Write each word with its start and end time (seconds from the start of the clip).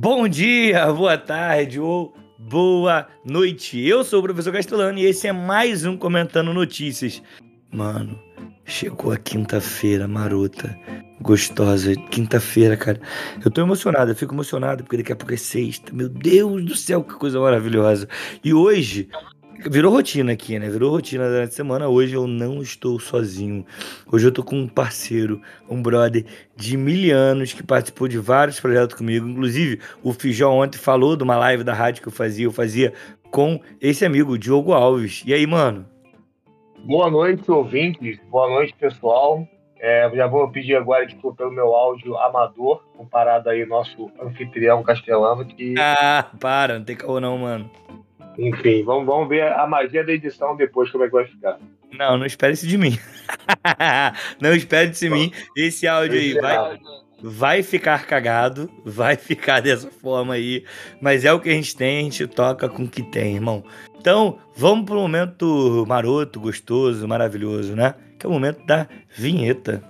Bom 0.00 0.28
dia, 0.28 0.92
boa 0.92 1.18
tarde 1.18 1.80
ou 1.80 2.14
boa 2.38 3.08
noite. 3.24 3.80
Eu 3.80 4.04
sou 4.04 4.20
o 4.20 4.22
professor 4.22 4.52
Castellano 4.52 4.96
e 4.96 5.04
esse 5.04 5.26
é 5.26 5.32
mais 5.32 5.84
um 5.84 5.96
Comentando 5.96 6.54
Notícias. 6.54 7.20
Mano, 7.72 8.16
chegou 8.64 9.10
a 9.10 9.16
quinta-feira 9.16 10.06
marota, 10.06 10.78
gostosa. 11.20 11.96
Quinta-feira, 12.12 12.76
cara. 12.76 13.00
Eu 13.44 13.50
tô 13.50 13.60
emocionado, 13.60 14.12
eu 14.12 14.14
fico 14.14 14.32
emocionado 14.32 14.84
porque 14.84 14.98
daqui 14.98 15.12
a 15.12 15.16
pouco 15.16 15.34
é 15.34 15.36
sexta. 15.36 15.92
Meu 15.92 16.08
Deus 16.08 16.64
do 16.64 16.76
céu, 16.76 17.02
que 17.02 17.14
coisa 17.14 17.40
maravilhosa. 17.40 18.08
E 18.44 18.54
hoje 18.54 19.08
Virou 19.66 19.92
rotina 19.92 20.32
aqui, 20.32 20.56
né? 20.58 20.68
Virou 20.68 20.90
rotina 20.90 21.28
durante 21.28 21.48
a 21.50 21.52
semana. 21.52 21.88
Hoje 21.88 22.14
eu 22.14 22.28
não 22.28 22.62
estou 22.62 23.00
sozinho. 23.00 23.66
Hoje 24.10 24.28
eu 24.28 24.32
tô 24.32 24.44
com 24.44 24.56
um 24.56 24.68
parceiro, 24.68 25.40
um 25.68 25.82
brother 25.82 26.24
de 26.54 26.76
mil 26.76 27.16
anos 27.16 27.52
que 27.52 27.62
participou 27.62 28.06
de 28.06 28.18
vários 28.18 28.60
projetos 28.60 28.96
comigo. 28.96 29.26
Inclusive, 29.26 29.80
o 30.02 30.12
Fijó 30.12 30.52
ontem 30.52 30.78
falou 30.78 31.16
de 31.16 31.24
uma 31.24 31.36
live 31.36 31.64
da 31.64 31.74
rádio 31.74 32.02
que 32.02 32.08
eu 32.08 32.12
fazia. 32.12 32.46
Eu 32.46 32.52
fazia 32.52 32.92
com 33.32 33.60
esse 33.80 34.04
amigo, 34.04 34.38
Diogo 34.38 34.72
Alves. 34.72 35.24
E 35.26 35.34
aí, 35.34 35.46
mano? 35.46 35.84
Boa 36.84 37.10
noite, 37.10 37.50
ouvintes. 37.50 38.18
Boa 38.30 38.48
noite, 38.48 38.72
pessoal. 38.78 39.46
É, 39.80 40.10
já 40.14 40.26
vou 40.26 40.48
pedir 40.50 40.76
agora 40.76 41.04
desculpa 41.06 41.38
pelo 41.38 41.52
meu 41.52 41.74
áudio 41.74 42.16
amador, 42.18 42.82
comparado 42.96 43.48
aí 43.48 43.62
ao 43.62 43.68
nosso 43.68 44.10
anfitrião 44.20 44.82
castelano 44.82 45.44
que... 45.44 45.74
Ah, 45.78 46.26
para, 46.40 46.78
não 46.78 46.84
tem 46.84 46.96
caô 46.96 47.20
não, 47.20 47.38
mano. 47.38 47.70
Enfim, 48.38 48.84
vamos, 48.84 49.04
vamos 49.04 49.28
ver 49.28 49.52
a 49.52 49.66
magia 49.66 50.04
da 50.04 50.12
edição 50.12 50.56
depois, 50.56 50.90
como 50.90 51.02
é 51.02 51.08
que 51.08 51.12
vai 51.12 51.26
ficar. 51.26 51.58
Não, 51.92 52.16
não 52.16 52.24
espere 52.24 52.52
isso 52.52 52.66
de 52.66 52.78
mim. 52.78 52.96
não 54.40 54.54
espere 54.54 54.90
isso 54.90 55.00
de 55.00 55.10
mim. 55.10 55.32
Esse 55.56 55.88
áudio 55.88 56.18
aí 56.18 56.34
vai, 56.34 56.78
vai 57.20 57.62
ficar 57.64 58.06
cagado, 58.06 58.70
vai 58.84 59.16
ficar 59.16 59.58
dessa 59.62 59.90
forma 59.90 60.34
aí. 60.34 60.64
Mas 61.00 61.24
é 61.24 61.32
o 61.32 61.40
que 61.40 61.48
a 61.48 61.52
gente 61.52 61.76
tem, 61.76 61.98
a 61.98 62.02
gente 62.02 62.26
toca 62.28 62.68
com 62.68 62.84
o 62.84 62.88
que 62.88 63.02
tem, 63.02 63.34
irmão. 63.34 63.64
Então, 63.98 64.38
vamos 64.54 64.86
pro 64.86 65.00
momento 65.00 65.84
maroto, 65.88 66.38
gostoso, 66.38 67.08
maravilhoso, 67.08 67.74
né? 67.74 67.94
Que 68.18 68.26
é 68.26 68.28
o 68.28 68.32
momento 68.32 68.64
da 68.64 68.86
vinheta. 69.16 69.82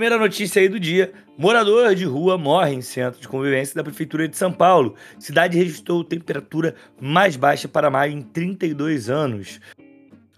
Primeira 0.00 0.16
notícia 0.16 0.62
aí 0.62 0.66
do 0.66 0.80
dia: 0.80 1.12
morador 1.36 1.94
de 1.94 2.06
rua 2.06 2.38
morre 2.38 2.72
em 2.72 2.80
centro 2.80 3.20
de 3.20 3.28
convivência 3.28 3.74
da 3.74 3.84
Prefeitura 3.84 4.26
de 4.26 4.34
São 4.34 4.50
Paulo. 4.50 4.94
Cidade 5.18 5.58
registrou 5.58 6.02
temperatura 6.02 6.74
mais 6.98 7.36
baixa 7.36 7.68
para 7.68 7.90
maio 7.90 8.14
em 8.14 8.22
32 8.22 9.10
anos. 9.10 9.60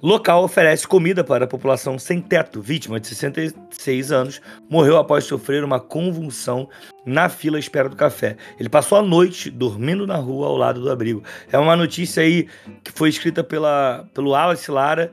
Local 0.02 0.42
oferece 0.42 0.84
comida 0.84 1.22
para 1.22 1.44
a 1.44 1.46
população 1.46 1.96
sem 1.96 2.20
teto. 2.20 2.60
Vítima 2.60 2.98
de 2.98 3.06
66 3.06 4.10
anos 4.10 4.42
morreu 4.68 4.96
após 4.96 5.22
sofrer 5.22 5.62
uma 5.62 5.78
convulsão 5.78 6.68
na 7.06 7.28
fila 7.28 7.56
à 7.56 7.60
espera 7.60 7.88
do 7.88 7.94
café. 7.94 8.36
Ele 8.58 8.68
passou 8.68 8.98
a 8.98 9.02
noite 9.02 9.48
dormindo 9.48 10.08
na 10.08 10.16
rua 10.16 10.48
ao 10.48 10.56
lado 10.56 10.80
do 10.80 10.90
abrigo. 10.90 11.22
É 11.52 11.56
uma 11.56 11.76
notícia 11.76 12.24
aí 12.24 12.48
que 12.82 12.90
foi 12.90 13.10
escrita 13.10 13.44
pela, 13.44 14.04
pelo 14.12 14.30
Wallace 14.30 14.72
Lara 14.72 15.12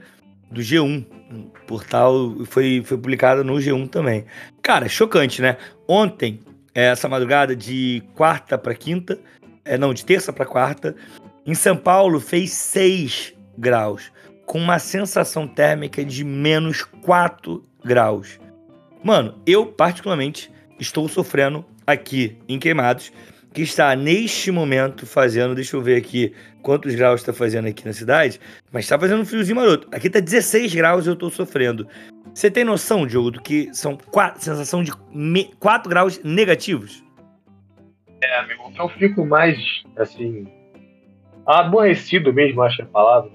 do 0.52 0.61
G1, 0.61 1.05
portal, 1.67 2.36
foi, 2.45 2.81
foi 2.83 2.97
publicada 2.97 3.44
no 3.44 3.53
G1 3.55 3.89
também. 3.89 4.25
Cara, 4.61 4.89
chocante, 4.89 5.42
né? 5.42 5.58
Ontem, 5.88 6.39
é, 6.73 6.86
essa 6.86 7.08
madrugada 7.08 7.55
de 7.55 8.02
quarta 8.16 8.58
para 8.58 8.73
quinta, 8.73 9.20
é, 9.64 9.77
não, 9.77 9.94
de 9.94 10.03
terça 10.03 10.33
para 10.33 10.45
quarta, 10.45 10.95
em 11.45 11.53
São 11.53 11.75
Paulo 11.75 12.20
fez 12.20 12.52
6 12.52 13.33
graus, 13.58 14.11
com 14.45 14.59
uma 14.59 14.80
sensação 14.80 15.47
térmica 15.47 16.03
de 16.03 16.23
menos 16.23 16.83
4 16.83 17.64
graus. 17.83 18.39
Mano, 19.03 19.36
eu 19.45 19.66
particularmente 19.66 20.52
estou 20.80 21.08
sofrendo 21.08 21.65
aqui 21.86 22.38
em 22.48 22.59
Queimados 22.59 23.11
que 23.54 23.61
está 23.61 23.95
neste 23.95 24.52
momento 24.52 25.05
fazendo, 25.05 25.55
deixa 25.55 25.76
eu 25.76 25.82
ver 25.82 25.98
aqui 25.98 26.33
quantos 26.61 26.93
graus 26.95 27.21
está 27.21 27.33
fazendo 27.33 27.67
aqui 27.67 27.86
na 27.86 27.93
cidade, 27.93 28.39
mas 28.71 28.86
está 28.86 28.99
fazendo 28.99 29.21
um 29.21 29.26
friozinho 29.26 29.55
maroto. 29.55 29.87
Aqui 29.92 30.08
está 30.08 30.20
16 30.20 30.73
graus 30.76 31.05
e 31.05 31.10
eu 31.10 31.14
estou 31.14 31.30
sofrendo. 31.30 31.88
Você 32.33 32.52
tem 32.52 32.64
noção, 32.64 33.08
Diogo, 33.08 33.32
do 33.32 33.42
que 33.42 33.73
são 33.73 33.98
quatro, 33.98 34.42
sensação 34.42 34.83
de 34.83 34.92
4 35.59 35.89
graus 35.89 36.21
negativos? 36.23 37.04
É, 38.21 38.39
amigo, 38.39 38.71
eu 38.77 38.89
fico 38.89 39.26
mais, 39.26 39.58
assim, 39.98 40.45
aborrecido 41.45 42.32
mesmo, 42.32 42.61
acho 42.61 42.77
que 42.77 42.82
é 42.83 42.86
a 42.86 42.89
palavra, 42.89 43.32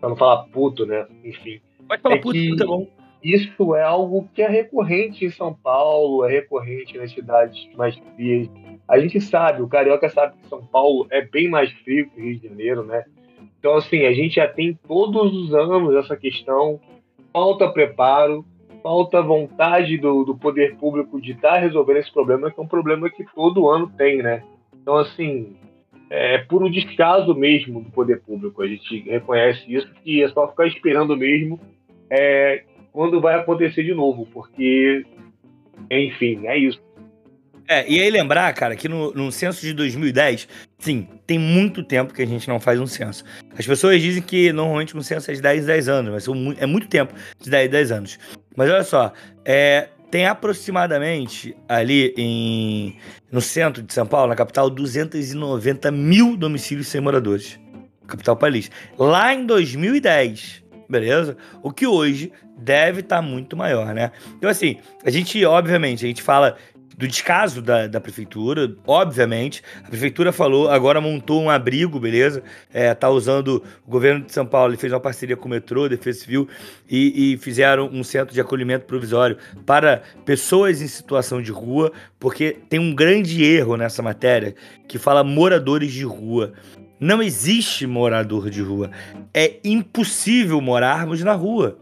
pra 0.00 0.08
não 0.08 0.16
falar 0.16 0.44
puto, 0.44 0.84
né? 0.84 1.06
Enfim. 1.24 1.60
Pode 1.86 2.02
falar 2.02 2.16
é 2.16 2.18
puto, 2.18 2.38
puto 2.38 2.62
é 2.62 2.66
bom. 2.66 2.88
Isso 3.22 3.76
é 3.76 3.82
algo 3.82 4.28
que 4.32 4.42
é 4.42 4.48
recorrente 4.48 5.24
em 5.24 5.30
São 5.30 5.52
Paulo, 5.52 6.24
é 6.24 6.32
recorrente 6.32 6.96
nas 6.96 7.12
cidades 7.12 7.68
mais 7.76 7.96
frias 8.14 8.48
a 8.88 8.98
gente 8.98 9.20
sabe, 9.20 9.62
o 9.62 9.68
carioca 9.68 10.08
sabe 10.08 10.36
que 10.38 10.48
São 10.48 10.64
Paulo 10.64 11.06
é 11.10 11.20
bem 11.20 11.48
mais 11.48 11.70
frio 11.70 12.08
que 12.08 12.20
o 12.20 12.24
Rio 12.24 12.38
de 12.38 12.48
Janeiro, 12.48 12.82
né? 12.82 13.04
Então, 13.58 13.74
assim, 13.74 14.06
a 14.06 14.12
gente 14.12 14.36
já 14.36 14.48
tem 14.48 14.78
todos 14.86 15.34
os 15.34 15.54
anos 15.54 15.94
essa 15.96 16.16
questão, 16.16 16.80
falta 17.32 17.68
preparo, 17.68 18.44
falta 18.82 19.20
vontade 19.20 19.98
do, 19.98 20.24
do 20.24 20.36
poder 20.36 20.76
público 20.76 21.20
de 21.20 21.32
estar 21.32 21.54
tá 21.54 21.58
resolvendo 21.58 21.98
esse 21.98 22.12
problema, 22.12 22.50
que 22.50 22.58
é 22.58 22.62
um 22.62 22.68
problema 22.68 23.10
que 23.10 23.24
todo 23.34 23.68
ano 23.68 23.92
tem, 23.96 24.22
né? 24.22 24.42
Então, 24.80 24.96
assim, 24.96 25.56
é 26.08 26.38
puro 26.38 26.70
descaso 26.70 27.34
mesmo 27.34 27.82
do 27.82 27.90
poder 27.90 28.22
público. 28.22 28.62
A 28.62 28.66
gente 28.66 29.00
reconhece 29.00 29.62
isso, 29.72 29.92
que 30.02 30.22
é 30.22 30.28
só 30.28 30.48
ficar 30.48 30.66
esperando 30.66 31.16
mesmo 31.16 31.60
é, 32.10 32.64
quando 32.92 33.20
vai 33.20 33.34
acontecer 33.34 33.82
de 33.82 33.92
novo, 33.92 34.26
porque, 34.32 35.04
enfim, 35.90 36.46
é 36.46 36.56
isso. 36.56 36.80
É, 37.70 37.86
e 37.86 38.00
aí 38.00 38.10
lembrar, 38.10 38.50
cara, 38.54 38.74
que 38.74 38.88
no, 38.88 39.12
no 39.12 39.30
censo 39.30 39.60
de 39.60 39.74
2010, 39.74 40.48
sim, 40.78 41.06
tem 41.26 41.38
muito 41.38 41.82
tempo 41.82 42.14
que 42.14 42.22
a 42.22 42.26
gente 42.26 42.48
não 42.48 42.58
faz 42.58 42.80
um 42.80 42.86
censo. 42.86 43.22
As 43.58 43.66
pessoas 43.66 44.00
dizem 44.00 44.22
que 44.22 44.50
normalmente 44.54 44.96
um 44.96 45.02
censo 45.02 45.30
é 45.30 45.34
de 45.34 45.42
10 45.42 45.66
10 45.66 45.88
anos, 45.90 46.12
mas 46.26 46.56
é 46.58 46.64
muito 46.64 46.88
tempo 46.88 47.12
de 47.38 47.50
10 47.50 47.70
10 47.70 47.92
anos. 47.92 48.18
Mas 48.56 48.70
olha 48.70 48.82
só, 48.82 49.12
é, 49.44 49.88
tem 50.10 50.26
aproximadamente 50.26 51.54
ali 51.68 52.14
em, 52.16 52.96
no 53.30 53.42
centro 53.42 53.82
de 53.82 53.92
São 53.92 54.06
Paulo, 54.06 54.28
na 54.28 54.34
capital, 54.34 54.70
290 54.70 55.90
mil 55.90 56.38
domicílios 56.38 56.88
sem 56.88 57.02
moradores. 57.02 57.60
Capital 58.06 58.34
país. 58.34 58.70
Lá 58.98 59.34
em 59.34 59.44
2010, 59.44 60.64
beleza? 60.88 61.36
O 61.62 61.70
que 61.70 61.86
hoje 61.86 62.32
deve 62.56 63.00
estar 63.00 63.16
tá 63.16 63.22
muito 63.22 63.54
maior, 63.54 63.94
né? 63.94 64.10
Então, 64.38 64.48
assim, 64.48 64.78
a 65.04 65.10
gente, 65.10 65.44
obviamente, 65.44 66.06
a 66.06 66.08
gente 66.08 66.22
fala 66.22 66.56
do 66.98 67.06
descaso 67.06 67.62
da, 67.62 67.86
da 67.86 68.00
prefeitura, 68.00 68.74
obviamente. 68.84 69.62
A 69.84 69.88
prefeitura 69.88 70.32
falou, 70.32 70.68
agora 70.68 71.00
montou 71.00 71.40
um 71.40 71.48
abrigo, 71.48 72.00
beleza? 72.00 72.42
É, 72.74 72.92
tá 72.92 73.08
usando. 73.08 73.62
O 73.86 73.90
governo 73.90 74.24
de 74.24 74.32
São 74.32 74.44
Paulo 74.44 74.76
fez 74.76 74.92
uma 74.92 74.98
parceria 74.98 75.36
com 75.36 75.46
o 75.46 75.50
metrô, 75.50 75.88
Defesa 75.88 76.20
Civil, 76.20 76.48
e, 76.90 77.34
e 77.34 77.36
fizeram 77.38 77.88
um 77.92 78.02
centro 78.02 78.34
de 78.34 78.40
acolhimento 78.40 78.84
provisório 78.84 79.38
para 79.64 80.02
pessoas 80.24 80.82
em 80.82 80.88
situação 80.88 81.40
de 81.40 81.52
rua, 81.52 81.92
porque 82.18 82.56
tem 82.68 82.80
um 82.80 82.92
grande 82.92 83.44
erro 83.44 83.76
nessa 83.76 84.02
matéria 84.02 84.56
que 84.88 84.98
fala 84.98 85.22
moradores 85.22 85.92
de 85.92 86.04
rua. 86.04 86.52
Não 86.98 87.22
existe 87.22 87.86
morador 87.86 88.50
de 88.50 88.60
rua. 88.60 88.90
É 89.32 89.60
impossível 89.62 90.60
morarmos 90.60 91.22
na 91.22 91.32
rua. 91.32 91.78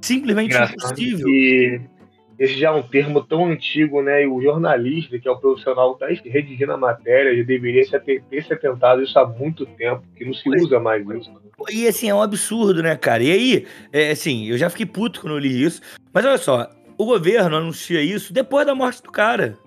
Simplesmente 0.00 0.56
impossível. 0.56 1.24
Que 1.24 1.80
esse 2.40 2.54
já 2.54 2.68
é 2.68 2.72
um 2.72 2.82
termo 2.82 3.22
tão 3.22 3.44
antigo, 3.44 4.00
né? 4.00 4.22
E 4.22 4.26
o 4.26 4.40
jornalista, 4.40 5.18
que 5.18 5.28
é 5.28 5.30
o 5.30 5.38
profissional 5.38 5.94
que 5.94 6.04
está 6.06 6.30
redigindo 6.30 6.72
a 6.72 6.76
matéria, 6.78 7.36
já 7.36 7.42
deveria 7.42 7.84
ter, 8.00 8.22
ter 8.22 8.42
se 8.42 8.54
atentado 8.54 9.02
isso 9.02 9.18
há 9.18 9.26
muito 9.26 9.66
tempo, 9.66 10.02
que 10.16 10.24
não 10.24 10.32
se 10.32 10.48
usa 10.48 10.80
mais 10.80 11.06
isso. 11.06 11.30
E 11.70 11.86
assim, 11.86 12.08
é 12.08 12.14
um 12.14 12.22
absurdo, 12.22 12.82
né, 12.82 12.96
cara? 12.96 13.22
E 13.22 13.30
aí, 13.30 13.66
é, 13.92 14.12
assim, 14.12 14.46
eu 14.46 14.56
já 14.56 14.70
fiquei 14.70 14.86
puto 14.86 15.20
quando 15.20 15.34
eu 15.34 15.38
li 15.38 15.62
isso. 15.62 15.82
Mas 16.14 16.24
olha 16.24 16.38
só, 16.38 16.70
o 16.96 17.04
governo 17.04 17.58
anuncia 17.58 18.00
isso 18.00 18.32
depois 18.32 18.66
da 18.66 18.74
morte 18.74 19.02
do 19.02 19.12
cara. 19.12 19.58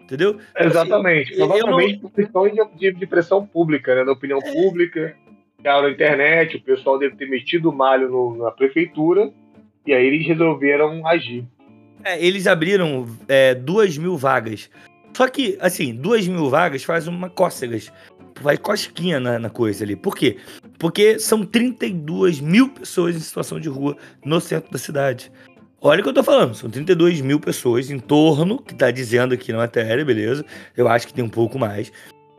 Entendeu? 0.00 0.36
Exatamente. 0.58 1.30
Assim, 1.30 1.46
Provavelmente 1.46 2.02
não... 2.02 2.10
por 2.10 2.12
questão 2.12 2.48
de, 2.76 2.92
de, 2.92 3.06
pressão 3.06 3.46
pública, 3.46 3.94
né? 3.94 4.04
Da 4.04 4.10
opinião 4.10 4.40
é... 4.42 4.52
pública, 4.52 5.16
cara 5.62 5.82
na 5.82 5.90
internet, 5.90 6.56
o 6.56 6.62
pessoal 6.62 6.98
deve 6.98 7.14
ter 7.14 7.30
metido 7.30 7.72
malho 7.72 8.10
no, 8.10 8.36
na 8.36 8.50
prefeitura, 8.50 9.30
e 9.86 9.92
aí 9.92 10.04
eles 10.04 10.26
resolveram 10.26 11.06
agir. 11.06 11.46
É, 12.04 12.24
eles 12.24 12.46
abriram 12.46 13.06
é, 13.28 13.54
duas 13.54 13.96
mil 13.96 14.16
vagas. 14.16 14.70
Só 15.16 15.28
que, 15.28 15.58
assim, 15.60 15.94
duas 15.94 16.26
mil 16.26 16.48
vagas 16.48 16.82
faz 16.82 17.06
uma 17.06 17.28
cócegas. 17.28 17.92
Vai 18.40 18.56
cosquinha 18.56 19.20
na, 19.20 19.38
na, 19.38 19.50
coisa 19.50 19.84
ali. 19.84 19.96
Por 19.96 20.16
quê? 20.16 20.38
Porque 20.78 21.18
são 21.18 21.44
32 21.44 22.40
mil 22.40 22.68
pessoas 22.70 23.16
em 23.16 23.20
situação 23.20 23.60
de 23.60 23.68
rua 23.68 23.96
no 24.24 24.40
centro 24.40 24.70
da 24.70 24.78
cidade. 24.78 25.30
Olha 25.82 26.00
o 26.00 26.02
que 26.02 26.08
eu 26.10 26.14
tô 26.14 26.22
falando, 26.22 26.54
são 26.54 26.68
32 26.68 27.22
mil 27.22 27.40
pessoas 27.40 27.90
em 27.90 27.98
torno, 27.98 28.58
que 28.58 28.74
tá 28.74 28.90
dizendo 28.90 29.32
aqui 29.32 29.50
na 29.50 29.58
matéria, 29.58 30.04
beleza? 30.04 30.44
Eu 30.76 30.88
acho 30.88 31.06
que 31.06 31.14
tem 31.14 31.24
um 31.24 31.28
pouco 31.28 31.58
mais. 31.58 31.90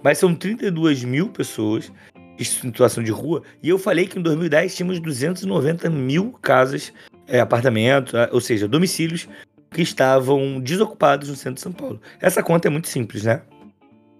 Mas 0.03 0.19
são 0.19 0.33
32 0.33 1.03
mil 1.03 1.27
pessoas 1.27 1.91
de 2.37 2.45
situação 2.45 3.03
de 3.03 3.11
rua. 3.11 3.41
E 3.61 3.69
eu 3.69 3.77
falei 3.77 4.07
que 4.07 4.17
em 4.17 4.21
2010 4.21 4.75
tínhamos 4.75 4.99
290 4.99 5.89
mil 5.89 6.31
casas, 6.41 6.93
é, 7.27 7.39
apartamentos, 7.39 8.13
ou 8.31 8.41
seja, 8.41 8.67
domicílios 8.67 9.27
que 9.73 9.81
estavam 9.81 10.59
desocupados 10.59 11.29
no 11.29 11.35
centro 11.35 11.55
de 11.55 11.61
São 11.61 11.71
Paulo. 11.71 11.99
Essa 12.19 12.43
conta 12.43 12.67
é 12.67 12.71
muito 12.71 12.89
simples, 12.89 13.23
né? 13.23 13.41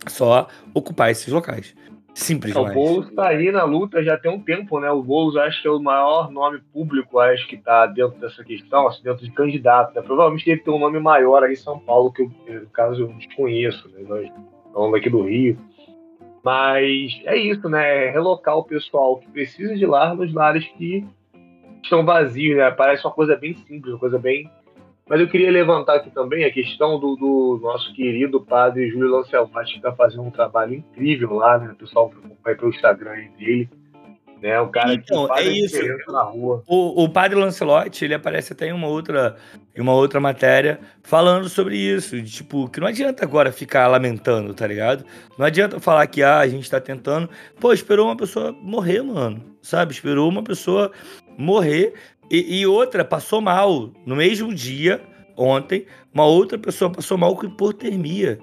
Só 0.07 0.47
ocupar 0.73 1.11
esses 1.11 1.31
locais. 1.31 1.75
Simples 2.13 2.55
é. 2.55 2.59
O 2.59 2.73
Boulos 2.73 3.09
está 3.09 3.27
aí 3.27 3.51
na 3.51 3.63
luta 3.63 4.03
já 4.03 4.17
tem 4.17 4.31
um 4.31 4.39
tempo, 4.39 4.79
né? 4.79 4.89
O 4.91 5.03
Boulos 5.03 5.37
acho 5.37 5.61
que 5.61 5.67
é 5.67 5.71
o 5.71 5.79
maior 5.79 6.31
nome 6.31 6.59
público, 6.73 7.19
acho 7.19 7.47
que 7.47 7.55
está 7.55 7.85
dentro 7.85 8.19
dessa 8.19 8.43
questão, 8.43 8.87
assim, 8.87 9.03
dentro 9.03 9.23
de 9.23 9.31
candidato. 9.31 9.93
Né? 9.93 10.01
Provavelmente 10.01 10.45
deve 10.45 10.61
ter 10.61 10.71
um 10.71 10.79
nome 10.79 10.99
maior 10.99 11.43
aí 11.43 11.53
em 11.53 11.57
São 11.57 11.79
Paulo, 11.79 12.11
que 12.11 12.23
eu, 12.47 12.61
no 12.61 12.69
caso, 12.69 13.01
eu 13.01 13.07
desconheço, 13.13 13.89
né? 13.89 14.03
Nós 14.07 14.29
falando 14.73 14.95
aqui 14.95 15.09
do 15.09 15.23
Rio. 15.23 15.57
Mas 16.43 17.21
é 17.25 17.35
isso, 17.35 17.69
né? 17.69 18.07
É 18.07 18.11
relocar 18.11 18.57
o 18.57 18.63
pessoal 18.63 19.17
que 19.17 19.29
precisa 19.29 19.75
de 19.75 19.85
lar 19.85 20.15
nos 20.15 20.33
lares 20.33 20.65
que 20.77 21.05
estão 21.83 22.05
vazios, 22.05 22.57
né? 22.57 22.71
Parece 22.71 23.05
uma 23.05 23.13
coisa 23.13 23.35
bem 23.35 23.53
simples, 23.53 23.93
uma 23.93 23.99
coisa 23.99 24.17
bem 24.17 24.49
mas 25.07 25.19
eu 25.19 25.27
queria 25.27 25.51
levantar 25.51 25.95
aqui 25.95 26.09
também 26.09 26.45
a 26.45 26.51
questão 26.51 26.99
do, 26.99 27.15
do 27.15 27.59
nosso 27.61 27.93
querido 27.93 28.39
padre 28.39 28.89
Júlio 28.89 29.11
Lancelotti, 29.11 29.73
que 29.73 29.77
está 29.77 29.91
fazendo 29.91 30.23
um 30.23 30.31
trabalho 30.31 30.75
incrível 30.75 31.33
lá, 31.33 31.57
né? 31.57 31.71
O 31.73 31.75
pessoal 31.75 32.13
vai 32.43 32.55
pelo 32.55 32.69
Instagram 32.69 33.27
dele. 33.37 33.69
Né, 34.41 34.59
o 34.59 34.69
cara 34.69 34.95
então, 34.95 35.27
que 35.27 35.27
faz 35.27 35.45
é 35.45 35.51
isso. 35.51 36.11
na 36.11 36.23
rua. 36.23 36.63
O, 36.65 37.03
o 37.03 37.09
padre 37.09 37.37
Lancelotti, 37.37 38.05
ele 38.05 38.15
aparece 38.15 38.53
até 38.53 38.65
em 38.65 38.73
uma 38.73 38.87
outra, 38.87 39.35
em 39.75 39.79
uma 39.79 39.93
outra 39.93 40.19
matéria 40.19 40.79
falando 41.03 41.47
sobre 41.47 41.77
isso. 41.77 42.19
De, 42.19 42.31
tipo, 42.31 42.67
que 42.67 42.79
não 42.79 42.87
adianta 42.87 43.23
agora 43.23 43.51
ficar 43.51 43.85
lamentando, 43.85 44.51
tá 44.55 44.65
ligado? 44.65 45.05
Não 45.37 45.45
adianta 45.45 45.79
falar 45.79 46.07
que 46.07 46.23
ah, 46.23 46.39
a 46.39 46.47
gente 46.47 46.67
tá 46.67 46.81
tentando. 46.81 47.29
Pô, 47.59 47.71
esperou 47.71 48.07
uma 48.07 48.17
pessoa 48.17 48.51
morrer, 48.51 49.03
mano. 49.03 49.43
Sabe? 49.61 49.93
Esperou 49.93 50.27
uma 50.27 50.41
pessoa 50.41 50.91
morrer 51.37 51.93
e, 52.31 52.61
e, 52.61 52.65
outra 52.65 53.03
passou 53.03 53.41
mal 53.41 53.91
no 54.05 54.15
mesmo 54.15 54.53
dia, 54.53 55.01
ontem, 55.35 55.85
uma 56.13 56.25
outra 56.25 56.57
pessoa 56.57 56.89
passou 56.89 57.17
mal 57.17 57.35
com 57.35 57.45
hipotermia, 57.45 58.39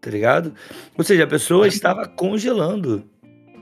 tá 0.00 0.10
ligado? 0.10 0.54
Ou 0.96 1.02
seja, 1.02 1.24
a 1.24 1.26
pessoa 1.26 1.66
estava 1.66 2.06
congelando. 2.06 3.04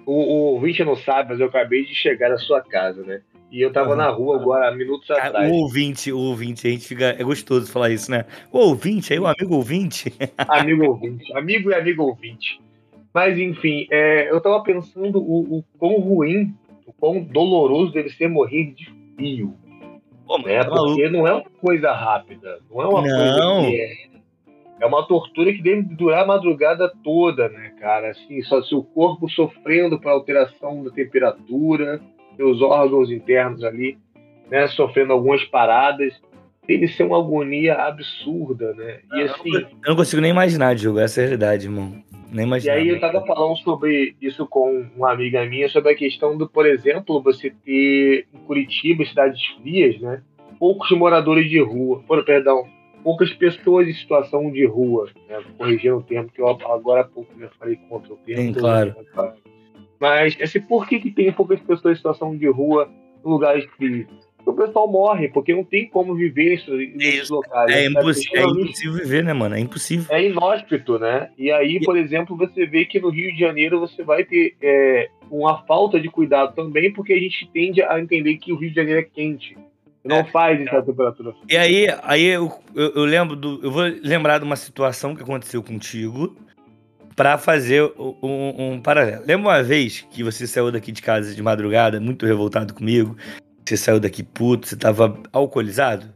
O, 0.04 0.12
o 0.12 0.36
ouvinte 0.54 0.84
não 0.84 0.96
sabe, 0.96 1.30
mas 1.30 1.40
eu 1.40 1.46
acabei 1.46 1.84
de 1.84 1.94
chegar 1.94 2.28
na 2.28 2.36
sua 2.36 2.60
casa, 2.60 3.02
né? 3.02 3.22
E 3.50 3.60
eu 3.60 3.72
tava 3.72 3.96
na 3.96 4.08
rua 4.08 4.36
agora, 4.36 4.70
minutos 4.74 5.10
atrás. 5.10 5.50
O 5.50 5.54
ouvinte, 5.54 6.12
o 6.12 6.18
ouvinte, 6.18 6.68
a 6.68 6.70
gente 6.70 6.86
fica. 6.86 7.16
É 7.18 7.24
gostoso 7.24 7.70
falar 7.70 7.90
isso, 7.90 8.10
né? 8.10 8.24
O 8.52 8.58
ouvinte, 8.58 9.12
aí 9.12 9.18
o 9.18 9.26
amigo 9.26 9.56
ouvinte. 9.56 10.12
amigo 10.38 10.84
ouvinte, 10.84 11.32
amigo 11.36 11.70
e 11.70 11.74
amigo 11.74 12.04
ouvinte. 12.04 12.60
Mas 13.12 13.36
enfim, 13.36 13.88
é, 13.90 14.30
eu 14.30 14.40
tava 14.40 14.62
pensando 14.62 15.18
o, 15.18 15.58
o 15.58 15.64
quão 15.78 15.98
ruim, 15.98 16.54
o 16.86 16.92
quão 16.92 17.20
doloroso 17.20 17.92
deve 17.92 18.10
ser 18.10 18.28
morrer 18.28 18.72
de 18.72 18.88
frio. 19.16 19.54
Pô, 20.30 20.38
né? 20.38 20.62
Tá 20.62 20.70
Porque 20.70 21.08
não 21.08 21.26
é 21.26 21.32
uma 21.32 21.44
coisa 21.60 21.90
rápida, 21.90 22.60
não 22.70 22.80
é 22.80 22.86
uma 22.86 23.02
não. 23.02 23.62
coisa 23.62 23.68
que 23.68 23.80
é, 23.80 23.92
é 24.80 24.86
uma 24.86 25.04
tortura 25.04 25.52
que 25.52 25.60
deve 25.60 25.82
durar 25.82 26.22
a 26.22 26.26
madrugada 26.26 26.88
toda, 27.02 27.48
né, 27.48 27.72
cara? 27.80 28.10
Assim, 28.10 28.40
só 28.42 28.62
seu 28.62 28.80
corpo 28.80 29.28
sofrendo 29.28 30.00
por 30.00 30.08
alteração 30.08 30.84
da 30.84 30.90
temperatura, 30.92 32.00
seus 32.36 32.62
órgãos 32.62 33.10
internos 33.10 33.64
ali, 33.64 33.98
né, 34.48 34.68
sofrendo 34.68 35.12
algumas 35.14 35.42
paradas. 35.46 36.14
Deve 36.70 36.86
ser 36.86 37.02
uma 37.02 37.18
agonia 37.18 37.74
absurda, 37.74 38.72
né? 38.74 39.00
E 39.12 39.22
assim. 39.22 39.52
Eu 39.52 39.88
não 39.88 39.96
consigo 39.96 40.22
nem 40.22 40.30
imaginar, 40.30 40.76
Diogo, 40.76 41.00
essa 41.00 41.20
é 41.20 41.24
a 41.24 41.26
realidade, 41.26 41.66
irmão. 41.66 42.00
Nem 42.30 42.46
imaginar. 42.46 42.76
E 42.76 42.82
aí 42.82 42.88
eu 42.90 43.00
tava 43.00 43.26
falando 43.26 43.56
sobre 43.56 44.14
isso 44.22 44.46
com 44.46 44.86
uma 44.96 45.10
amiga 45.10 45.44
minha, 45.46 45.68
sobre 45.68 45.90
a 45.90 45.96
questão 45.96 46.38
do, 46.38 46.48
por 46.48 46.64
exemplo, 46.64 47.20
você 47.20 47.50
ter 47.64 48.28
em 48.32 48.38
Curitiba, 48.46 49.04
cidades 49.04 49.44
frias, 49.60 50.00
né? 50.00 50.22
Poucos 50.60 50.88
moradores 50.92 51.50
de 51.50 51.60
rua, 51.60 52.04
por, 52.06 52.24
perdão, 52.24 52.64
poucas 53.02 53.32
pessoas 53.32 53.88
em 53.88 53.92
situação 53.92 54.48
de 54.52 54.64
rua, 54.64 55.08
né? 55.28 55.42
corrigindo 55.58 55.96
o 55.96 56.02
termo 56.02 56.30
que 56.30 56.40
eu 56.40 56.48
agora 56.48 57.00
há 57.00 57.04
pouco 57.04 57.32
já 57.36 57.48
falei 57.58 57.80
contra 57.88 58.12
o 58.12 58.16
termo. 58.18 58.42
Sim, 58.42 58.52
claro. 58.52 58.94
Mas 59.98 60.38
assim, 60.40 60.60
por 60.60 60.86
que, 60.86 61.00
que 61.00 61.10
tem 61.10 61.32
poucas 61.32 61.58
pessoas 61.58 61.94
em 61.94 61.96
situação 61.96 62.36
de 62.36 62.48
rua 62.48 62.88
em 63.24 63.28
lugares 63.28 63.64
frios? 63.76 64.29
O 64.50 64.54
pessoal 64.54 64.90
morre, 64.90 65.28
porque 65.28 65.54
não 65.54 65.64
tem 65.64 65.88
como 65.88 66.14
viver 66.14 66.54
isso, 66.54 66.70
nesses 66.72 67.30
locais. 67.30 67.70
É, 67.72 67.86
imposs 67.86 68.20
é, 68.32 68.42
impossível 68.42 68.92
viver, 68.94 69.24
né, 69.24 69.32
mano? 69.32 69.54
É 69.54 69.60
impossível. 69.60 70.06
É 70.10 70.24
inóspito, 70.24 70.98
né? 70.98 71.30
E 71.38 71.50
aí, 71.50 71.80
por 71.80 71.96
exemplo, 71.96 72.36
você 72.36 72.66
vê 72.66 72.84
que 72.84 73.00
no 73.00 73.08
Rio 73.10 73.32
de 73.32 73.40
Janeiro 73.40 73.80
você 73.80 74.02
vai 74.02 74.24
ter 74.24 74.54
é, 74.62 75.08
uma 75.30 75.62
falta 75.64 76.00
de 76.00 76.08
cuidado 76.08 76.54
também, 76.54 76.92
porque 76.92 77.12
a 77.12 77.18
gente 77.18 77.48
tende 77.52 77.82
a 77.82 78.00
entender 78.00 78.36
que 78.36 78.52
o 78.52 78.56
Rio 78.56 78.70
de 78.70 78.76
Janeiro 78.76 79.00
é 79.00 79.04
quente. 79.04 79.56
Não 80.04 80.16
é, 80.16 80.24
faz 80.24 80.60
essa 80.60 80.76
é. 80.76 80.82
temperatura. 80.82 81.34
E 81.48 81.56
aí, 81.56 81.86
aí 82.02 82.24
eu, 82.24 82.50
eu, 82.74 82.92
eu, 82.94 83.04
lembro 83.04 83.36
do. 83.36 83.60
Eu 83.62 83.70
vou 83.70 83.82
lembrar 84.02 84.38
de 84.38 84.44
uma 84.44 84.56
situação 84.56 85.14
que 85.14 85.22
aconteceu 85.22 85.62
contigo 85.62 86.34
para 87.14 87.36
fazer 87.36 87.82
um, 87.98 88.72
um 88.72 88.80
paralelo. 88.80 89.22
Lembra 89.26 89.50
uma 89.50 89.62
vez 89.62 90.06
que 90.10 90.24
você 90.24 90.46
saiu 90.46 90.72
daqui 90.72 90.90
de 90.90 91.02
casa 91.02 91.34
de 91.34 91.42
madrugada, 91.42 92.00
muito 92.00 92.24
revoltado 92.24 92.72
comigo, 92.72 93.14
você 93.70 93.76
saiu 93.76 94.00
daqui 94.00 94.22
puto, 94.22 94.66
você 94.66 94.76
tava 94.76 95.16
alcoolizado? 95.32 96.12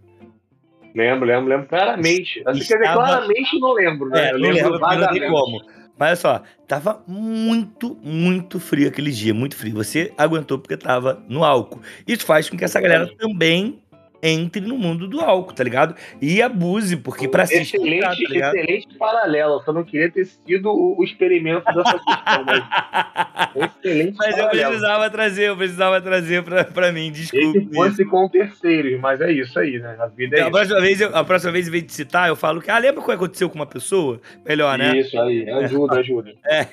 Lembro, 0.95 1.27
lembro, 1.27 1.49
lembro 1.49 1.67
claramente. 1.67 2.43
Assim, 2.47 2.59
Estava... 2.61 2.83
Quer 2.83 2.89
dizer, 2.89 2.93
claramente 2.93 3.61
não 3.61 3.73
lembro, 3.73 4.09
né? 4.11 4.29
É, 4.29 4.33
eu 4.33 4.39
não 4.39 4.51
lembro, 4.51 4.79
não 4.79 5.13
tem 5.13 5.29
como. 5.29 5.61
Mas 5.97 6.25
olha 6.25 6.39
só, 6.39 6.43
tava 6.67 7.03
muito, 7.07 7.97
muito 8.03 8.59
frio 8.59 8.89
aquele 8.89 9.13
dia, 9.13 9.33
muito 9.33 9.57
frio. 9.57 9.75
Você 9.75 10.13
aguentou 10.19 10.59
porque 10.59 10.77
tava 10.77 11.23
no 11.29 11.45
álcool. 11.45 11.81
Isso 12.07 12.27
faz 12.27 12.51
com 12.51 12.57
que 12.57 12.65
essa 12.65 12.81
galera 12.81 13.09
também 13.17 13.81
entre 14.25 14.63
no 14.63 14.79
mundo 14.79 15.07
do 15.07 15.21
álcool, 15.21 15.53
tá 15.53 15.63
ligado? 15.63 15.95
E 16.21 16.41
abuse, 16.41 16.97
porque 16.97 17.29
pra 17.29 17.45
se 17.45 17.59
excelente, 17.59 18.01
tá 18.01 18.13
excelente 18.13 18.99
paralelo. 18.99 19.63
Só 19.65 19.73
não 19.73 19.85
queria 19.85 20.11
ter 20.11 20.25
sido 20.25 20.71
o, 20.71 21.05
experimento 21.05 21.65
dessa 21.67 21.99
questão, 21.99 22.45
mas 22.47 22.65
excelente 23.85 24.17
Mas 24.17 24.35
paralelo. 24.35 24.59
eu 24.59 24.69
precisava 24.69 25.11
trazer, 25.11 25.49
eu 25.49 25.57
precisava 25.57 26.01
trazer 26.01 26.43
pra, 26.43 26.65
pra 26.65 26.91
mim, 26.91 27.13
desculpa. 27.13 27.59
Se 27.59 27.75
fosse 27.75 28.05
com 28.07 28.29
terceiros, 28.29 28.99
mas 28.99 29.21
é 29.21 29.31
isso 29.31 29.59
aí, 29.59 29.79
né? 29.79 29.95
A 29.99 30.07
vida 30.07 30.37
é 30.37 30.41
a 30.41 30.43
isso. 30.45 30.53
Próxima 30.53 30.81
vez, 30.81 31.01
eu, 31.01 31.15
a 31.15 31.25
próxima 31.25 31.53
vez, 31.53 31.69
em 31.69 31.71
vez 31.71 31.85
de 31.85 31.93
citar, 31.93 32.29
eu 32.29 32.37
falo 32.37 32.63
que, 32.63 32.71
ah, 32.71 32.79
lembra 32.79 33.03
o 33.03 33.05
que 33.05 33.13
aconteceu 33.13 33.51
com 33.51 33.57
uma 33.57 33.67
pessoa? 33.67 34.21
Melhor, 34.47 34.79
né? 34.79 34.97
Isso 34.99 35.19
aí, 35.21 35.49
ajuda, 35.51 35.99
ajuda. 35.99 36.33
É. 36.47 36.67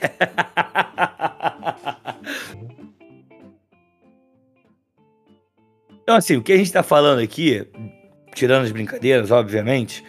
Então, 6.12 6.18
assim, 6.18 6.36
o 6.36 6.42
que 6.42 6.52
a 6.52 6.58
gente 6.58 6.74
tá 6.74 6.84
falando 6.84 7.20
aqui, 7.22 7.66
tirando 8.36 8.64
as 8.64 8.72
brincadeiras, 8.74 9.32
obviamente, 9.32 10.04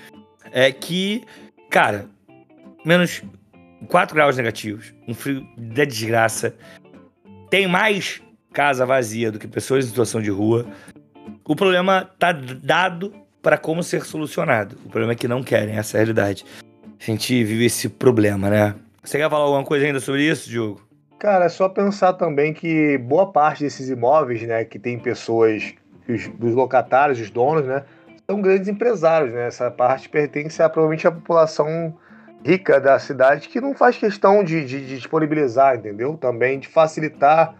é 0.50 0.72
que, 0.72 1.22
cara, 1.70 2.06
menos 2.84 3.22
4 3.86 4.12
graus 4.12 4.36
negativos, 4.36 4.92
um 5.06 5.14
frio 5.14 5.46
da 5.56 5.84
desgraça, 5.84 6.56
tem 7.48 7.68
mais 7.68 8.20
casa 8.52 8.84
vazia 8.84 9.30
do 9.30 9.38
que 9.38 9.46
pessoas 9.46 9.84
em 9.84 9.88
situação 9.90 10.20
de 10.20 10.28
rua. 10.28 10.66
O 11.44 11.54
problema 11.54 12.10
tá 12.18 12.32
dado 12.32 13.14
para 13.40 13.56
como 13.56 13.80
ser 13.80 14.04
solucionado. 14.04 14.76
O 14.84 14.88
problema 14.88 15.12
é 15.12 15.14
que 15.14 15.28
não 15.28 15.40
querem, 15.40 15.76
essa 15.76 15.98
é 15.98 16.00
a 16.00 16.02
realidade. 16.02 16.44
A 17.00 17.04
gente 17.04 17.44
vive 17.44 17.66
esse 17.66 17.88
problema, 17.88 18.50
né? 18.50 18.74
Você 19.04 19.18
quer 19.18 19.30
falar 19.30 19.44
alguma 19.44 19.64
coisa 19.64 19.86
ainda 19.86 20.00
sobre 20.00 20.28
isso, 20.28 20.50
Diogo? 20.50 20.82
Cara, 21.20 21.44
é 21.44 21.48
só 21.48 21.68
pensar 21.68 22.14
também 22.14 22.52
que 22.52 22.98
boa 22.98 23.30
parte 23.30 23.62
desses 23.62 23.88
imóveis, 23.88 24.42
né, 24.42 24.64
que 24.64 24.76
tem 24.76 24.98
pessoas 24.98 25.74
os, 26.08 26.30
os 26.40 26.54
locatários, 26.54 27.20
os 27.20 27.30
donos, 27.30 27.64
né, 27.64 27.84
são 28.28 28.40
grandes 28.40 28.68
empresários, 28.68 29.32
né? 29.32 29.46
Essa 29.46 29.70
parte 29.70 30.08
pertence 30.08 30.62
a, 30.62 30.68
provavelmente 30.68 31.06
à 31.06 31.12
população 31.12 31.94
rica 32.44 32.80
da 32.80 32.98
cidade 32.98 33.48
que 33.48 33.60
não 33.60 33.74
faz 33.74 33.96
questão 33.96 34.42
de, 34.42 34.64
de, 34.64 34.86
de, 34.86 34.96
disponibilizar, 34.96 35.76
entendeu? 35.76 36.16
Também 36.16 36.58
de 36.58 36.68
facilitar 36.68 37.54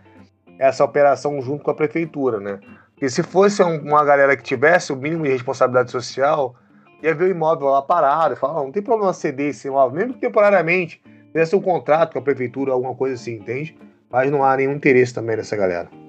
essa 0.58 0.84
operação 0.84 1.40
junto 1.40 1.64
com 1.64 1.70
a 1.70 1.74
prefeitura, 1.74 2.40
né? 2.40 2.58
Porque 2.92 3.08
se 3.08 3.22
fosse 3.22 3.62
uma 3.62 4.04
galera 4.04 4.36
que 4.36 4.42
tivesse 4.42 4.92
o 4.92 4.96
mínimo 4.96 5.24
de 5.24 5.30
responsabilidade 5.30 5.90
social, 5.90 6.54
ia 7.02 7.14
ver 7.14 7.24
o 7.24 7.30
imóvel 7.30 7.68
lá 7.68 7.82
parado 7.82 8.34
e 8.34 8.36
falar, 8.36 8.62
não 8.62 8.72
tem 8.72 8.82
problema 8.82 9.12
ceder 9.12 9.50
esse 9.50 9.68
imóvel, 9.68 9.98
mesmo 9.98 10.14
que 10.14 10.20
temporariamente, 10.20 11.02
tivesse 11.26 11.56
um 11.56 11.60
contrato 11.60 12.12
com 12.12 12.18
a 12.18 12.22
prefeitura, 12.22 12.72
alguma 12.72 12.94
coisa 12.94 13.14
assim, 13.14 13.34
entende? 13.34 13.76
Mas 14.10 14.30
não 14.30 14.44
há 14.44 14.56
nenhum 14.56 14.72
interesse 14.72 15.12
também 15.12 15.36
nessa 15.36 15.56
galera. 15.56 16.01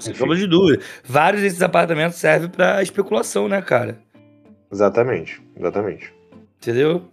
Sem 0.00 0.14
sombra 0.14 0.36
de 0.36 0.46
dúvida. 0.46 0.82
Vários 1.04 1.42
desses 1.42 1.62
apartamentos 1.62 2.18
servem 2.18 2.48
para 2.48 2.82
especulação, 2.82 3.48
né, 3.48 3.60
cara? 3.60 3.98
Exatamente, 4.70 5.42
exatamente. 5.56 6.12
Entendeu? 6.60 7.04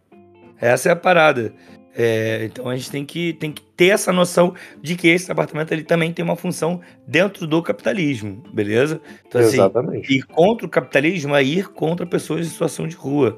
Essa 0.60 0.90
é 0.90 0.92
a 0.92 0.96
parada. 0.96 1.54
É, 1.96 2.46
então 2.46 2.70
a 2.70 2.76
gente 2.76 2.92
tem 2.92 3.04
que, 3.04 3.34
tem 3.34 3.52
que 3.52 3.62
ter 3.76 3.88
essa 3.88 4.14
noção 4.14 4.54
de 4.82 4.96
que 4.96 5.08
esse 5.08 5.30
apartamento 5.32 5.72
ele 5.72 5.84
também 5.84 6.14
tem 6.14 6.24
uma 6.24 6.36
função 6.36 6.80
dentro 7.06 7.48
do 7.48 7.62
capitalismo, 7.62 8.44
beleza? 8.54 9.02
Então, 9.28 9.42
assim, 9.42 9.58
Exatamente. 9.58 10.14
ir 10.14 10.24
contra 10.24 10.66
o 10.66 10.70
capitalismo 10.70 11.36
é 11.36 11.44
ir 11.44 11.68
contra 11.70 12.06
pessoas 12.06 12.46
em 12.46 12.50
situação 12.50 12.88
de 12.88 12.96
rua. 12.96 13.38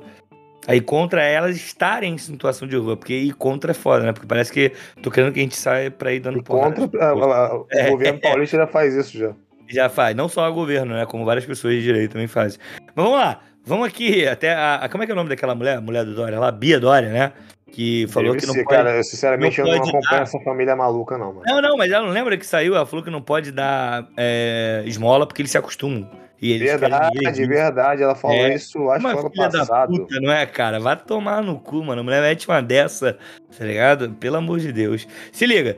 Aí 0.68 0.80
contra 0.80 1.24
elas 1.24 1.56
estarem 1.56 2.14
em 2.14 2.18
situação 2.18 2.68
de 2.68 2.76
rua, 2.76 2.96
porque 2.96 3.14
ir 3.14 3.34
contra 3.34 3.72
é 3.72 3.74
foda, 3.74 4.06
né? 4.06 4.14
Porque 4.14 4.28
parece 4.28 4.52
que 4.52 4.72
tô 5.02 5.10
querendo 5.10 5.34
que 5.34 5.40
a 5.40 5.44
gente 5.44 5.56
saia 5.56 5.90
pra 5.90 6.14
ir 6.14 6.20
dando 6.20 6.40
e 6.40 6.44
Contra, 6.44 6.88
a, 7.04 7.10
a, 7.10 7.56
o 7.58 7.68
é, 7.72 7.90
governo 7.90 8.20
paulista 8.20 8.58
já 8.58 8.68
faz 8.68 8.94
isso 8.94 9.18
já. 9.18 9.34
Já 9.68 9.90
faz, 9.90 10.16
não 10.16 10.28
só 10.28 10.48
o 10.50 10.54
governo, 10.54 10.94
né? 10.94 11.06
Como 11.06 11.26
várias 11.26 11.46
pessoas 11.46 11.76
de 11.76 11.82
direito 11.82 12.12
também 12.12 12.28
fazem. 12.28 12.60
Mas 12.94 13.06
vamos 13.06 13.20
lá, 13.20 13.40
vamos 13.66 13.88
aqui 13.88 14.28
até 14.28 14.54
a, 14.54 14.76
a 14.76 14.90
Como 14.90 15.04
é 15.04 15.06
que 15.06 15.12
é 15.12 15.16
o 15.16 15.16
nome 15.16 15.30
daquela 15.30 15.56
mulher? 15.56 15.78
A 15.78 15.82
mulher 15.82 16.06
do 16.06 16.14
Dória 16.14 16.40
lá? 16.40 16.52
Bia 16.52 16.80
Dória, 16.80 17.10
né? 17.10 17.32
Que 17.72 18.06
falou 18.10 18.34
Deve 18.34 18.42
que 18.42 18.48
não 18.48 18.54
ser, 18.54 18.64
pode. 18.66 18.76
Cara, 18.76 18.98
eu 18.98 19.04
sinceramente 19.04 19.62
não 19.62 19.68
eu 19.68 19.76
não 19.76 19.82
acompanho 19.82 20.12
dar... 20.12 20.22
essa 20.24 20.40
família 20.42 20.76
maluca, 20.76 21.18
não, 21.18 21.34
mano. 21.34 21.44
Não, 21.46 21.62
não, 21.62 21.78
mas 21.78 21.90
ela 21.90 22.06
não 22.06 22.14
lembra 22.14 22.38
que 22.38 22.46
saiu? 22.46 22.76
Ela 22.76 22.86
falou 22.86 23.04
que 23.04 23.10
não 23.10 23.22
pode 23.22 23.52
dar 23.52 24.08
é, 24.18 24.84
esmola 24.86 25.26
porque 25.26 25.42
eles 25.42 25.52
se 25.52 25.58
acostumam. 25.58 26.10
E 26.42 26.54
eles 26.54 26.80
verdade, 26.80 27.46
verdade. 27.46 28.02
Ela 28.02 28.16
falou 28.16 28.36
é, 28.36 28.56
isso, 28.56 28.90
acho 28.90 29.06
que 29.06 29.12
ano 29.12 29.32
passado. 29.32 29.96
Puta, 29.96 30.20
não 30.20 30.32
é, 30.32 30.46
cara? 30.48 30.80
Vai 30.80 30.98
tomar 30.98 31.44
no 31.44 31.60
cu, 31.60 31.84
mano. 31.84 32.02
A 32.02 32.04
mulher 32.04 32.22
mete 32.22 32.48
uma 32.48 32.62
dessa, 32.62 33.18
tá 33.56 33.64
ligado? 33.64 34.10
Pelo 34.14 34.38
amor 34.38 34.60
de 34.60 34.72
Deus. 34.72 35.08
Se 35.32 35.46
liga. 35.46 35.78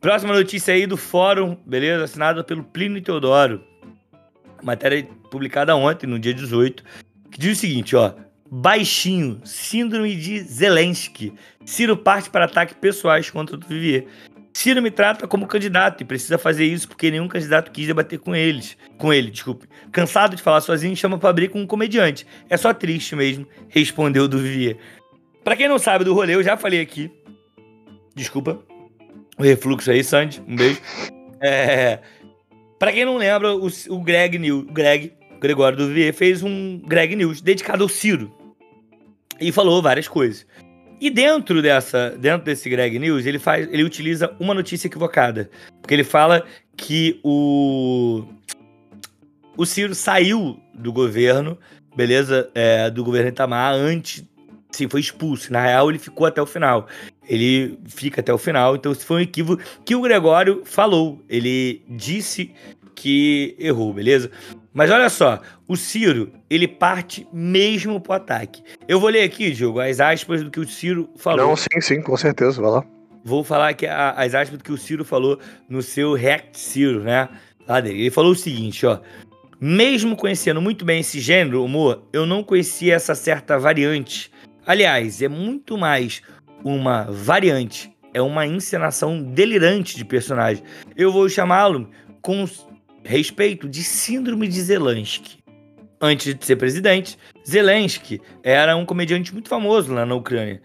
Próxima 0.00 0.32
notícia 0.32 0.74
aí 0.74 0.86
do 0.86 0.96
fórum, 0.96 1.56
beleza? 1.64 2.04
Assinada 2.04 2.42
pelo 2.42 2.64
Plínio 2.64 3.00
Teodoro. 3.00 3.62
Matéria 4.62 5.06
publicada 5.30 5.76
ontem, 5.76 6.06
no 6.08 6.18
dia 6.18 6.34
18, 6.34 6.82
que 7.30 7.38
diz 7.38 7.56
o 7.56 7.60
seguinte, 7.60 7.94
ó. 7.94 8.12
Baixinho, 8.50 9.40
síndrome 9.44 10.16
de 10.16 10.40
Zelensky. 10.40 11.32
Ciro 11.64 11.96
parte 11.96 12.28
para 12.30 12.46
ataques 12.46 12.76
pessoais 12.80 13.30
contra 13.30 13.56
o 13.56 13.60
Vivier. 13.60 14.06
Ciro 14.52 14.82
me 14.82 14.90
trata 14.90 15.26
como 15.26 15.46
candidato 15.46 16.02
e 16.02 16.04
precisa 16.04 16.36
fazer 16.36 16.64
isso 16.64 16.88
porque 16.88 17.10
nenhum 17.10 17.28
candidato 17.28 17.70
quis 17.70 17.86
debater 17.86 18.18
com 18.18 18.34
eles. 18.34 18.76
Com 18.98 19.12
ele, 19.12 19.30
desculpe. 19.30 19.66
Cansado 19.92 20.36
de 20.36 20.42
falar 20.42 20.60
sozinho, 20.60 20.96
chama 20.96 21.18
pra 21.18 21.30
abrir 21.30 21.48
com 21.48 21.60
um 21.60 21.66
comediante. 21.66 22.26
É 22.48 22.56
só 22.56 22.74
triste 22.74 23.14
mesmo, 23.14 23.46
respondeu 23.68 24.26
Duvier. 24.26 24.76
Pra 25.44 25.56
quem 25.56 25.68
não 25.68 25.78
sabe 25.78 26.04
do 26.04 26.14
rolê, 26.14 26.34
eu 26.34 26.42
já 26.42 26.56
falei 26.56 26.80
aqui. 26.80 27.10
Desculpa. 28.14 28.60
O 29.38 29.42
refluxo 29.42 29.90
aí, 29.90 30.04
Sandy. 30.04 30.42
Um 30.46 30.56
beijo. 30.56 30.80
É. 31.42 32.00
Pra 32.78 32.92
quem 32.92 33.06
não 33.06 33.16
lembra, 33.16 33.54
o, 33.54 34.00
Greg 34.02 34.38
News, 34.38 34.66
Greg, 34.70 35.14
Gregório 35.40 35.78
Duvier, 35.78 36.12
fez 36.12 36.42
um 36.42 36.78
Greg 36.80 37.16
News 37.16 37.40
dedicado 37.40 37.82
ao 37.82 37.88
Ciro. 37.88 38.30
E 39.40 39.50
falou 39.50 39.80
várias 39.80 40.06
coisas. 40.06 40.46
E 41.00 41.08
dentro 41.08 41.62
dessa, 41.62 42.10
dentro 42.10 42.44
desse 42.44 42.68
Greg 42.68 42.98
News, 42.98 43.24
ele 43.24 43.38
faz, 43.38 43.66
ele 43.72 43.82
utiliza 43.82 44.34
uma 44.38 44.52
notícia 44.52 44.86
equivocada, 44.86 45.50
porque 45.80 45.94
ele 45.94 46.04
fala 46.04 46.44
que 46.76 47.18
o 47.24 48.24
o 49.56 49.66
Ciro 49.66 49.94
saiu 49.94 50.58
do 50.74 50.92
governo, 50.92 51.58
beleza, 51.94 52.50
é, 52.54 52.88
do 52.90 53.04
governo 53.04 53.28
Itamar 53.28 53.74
antes, 53.74 54.24
sim, 54.70 54.88
foi 54.88 55.00
expulso. 55.00 55.52
Na 55.52 55.62
real, 55.62 55.90
ele 55.90 55.98
ficou 55.98 56.26
até 56.26 56.40
o 56.40 56.46
final. 56.46 56.86
Ele 57.28 57.78
fica 57.86 58.20
até 58.20 58.32
o 58.32 58.38
final, 58.38 58.76
então 58.76 58.92
isso 58.92 59.04
foi 59.04 59.18
um 59.18 59.20
equívoco 59.20 59.62
que 59.84 59.94
o 59.94 60.00
Gregório 60.00 60.62
falou. 60.64 61.22
Ele 61.28 61.82
disse 61.88 62.52
que 62.94 63.54
errou, 63.58 63.92
beleza? 63.92 64.30
Mas 64.72 64.90
olha 64.90 65.08
só, 65.08 65.40
o 65.66 65.76
Ciro, 65.76 66.32
ele 66.48 66.68
parte 66.68 67.26
mesmo 67.32 68.00
pro 68.00 68.12
ataque. 68.12 68.62
Eu 68.86 69.00
vou 69.00 69.10
ler 69.10 69.22
aqui, 69.22 69.50
Diogo, 69.50 69.80
as 69.80 69.98
aspas 69.98 70.44
do 70.44 70.50
que 70.50 70.60
o 70.60 70.66
Ciro 70.66 71.10
falou. 71.16 71.48
Não, 71.48 71.56
sim, 71.56 71.80
sim, 71.80 72.00
com 72.00 72.16
certeza, 72.16 72.60
vai 72.62 72.70
lá. 72.70 72.84
Vou 73.24 73.42
falar 73.42 73.70
aqui 73.70 73.86
as 73.86 74.34
aspas 74.34 74.58
do 74.58 74.64
que 74.64 74.72
o 74.72 74.78
Ciro 74.78 75.04
falou 75.04 75.38
no 75.68 75.82
seu 75.82 76.14
React 76.14 76.58
Ciro, 76.58 77.02
né? 77.02 77.28
Lá 77.66 77.80
dele. 77.80 78.02
Ele 78.02 78.10
falou 78.10 78.32
o 78.32 78.36
seguinte, 78.36 78.86
ó. 78.86 79.00
Mesmo 79.60 80.16
conhecendo 80.16 80.62
muito 80.62 80.84
bem 80.84 81.00
esse 81.00 81.20
gênero, 81.20 81.62
humor, 81.62 82.02
eu 82.12 82.24
não 82.24 82.42
conhecia 82.42 82.94
essa 82.94 83.14
certa 83.14 83.58
variante. 83.58 84.30
Aliás, 84.64 85.20
é 85.20 85.28
muito 85.28 85.76
mais 85.76 86.22
uma 86.64 87.02
variante, 87.10 87.92
é 88.14 88.22
uma 88.22 88.46
encenação 88.46 89.22
delirante 89.22 89.96
de 89.96 90.04
personagem. 90.04 90.62
Eu 90.96 91.12
vou 91.12 91.28
chamá-lo 91.28 91.90
com 92.22 92.46
respeito 93.04 93.68
de 93.68 93.82
Síndrome 93.82 94.48
de 94.48 94.60
Zelensky. 94.60 95.40
Antes 96.02 96.34
de 96.34 96.46
ser 96.46 96.56
presidente, 96.56 97.18
Zelensky 97.46 98.22
era 98.42 98.74
um 98.74 98.86
comediante 98.86 99.34
muito 99.34 99.50
famoso 99.50 99.92
lá 99.92 100.06
na 100.06 100.14
Ucrânia. 100.14 100.62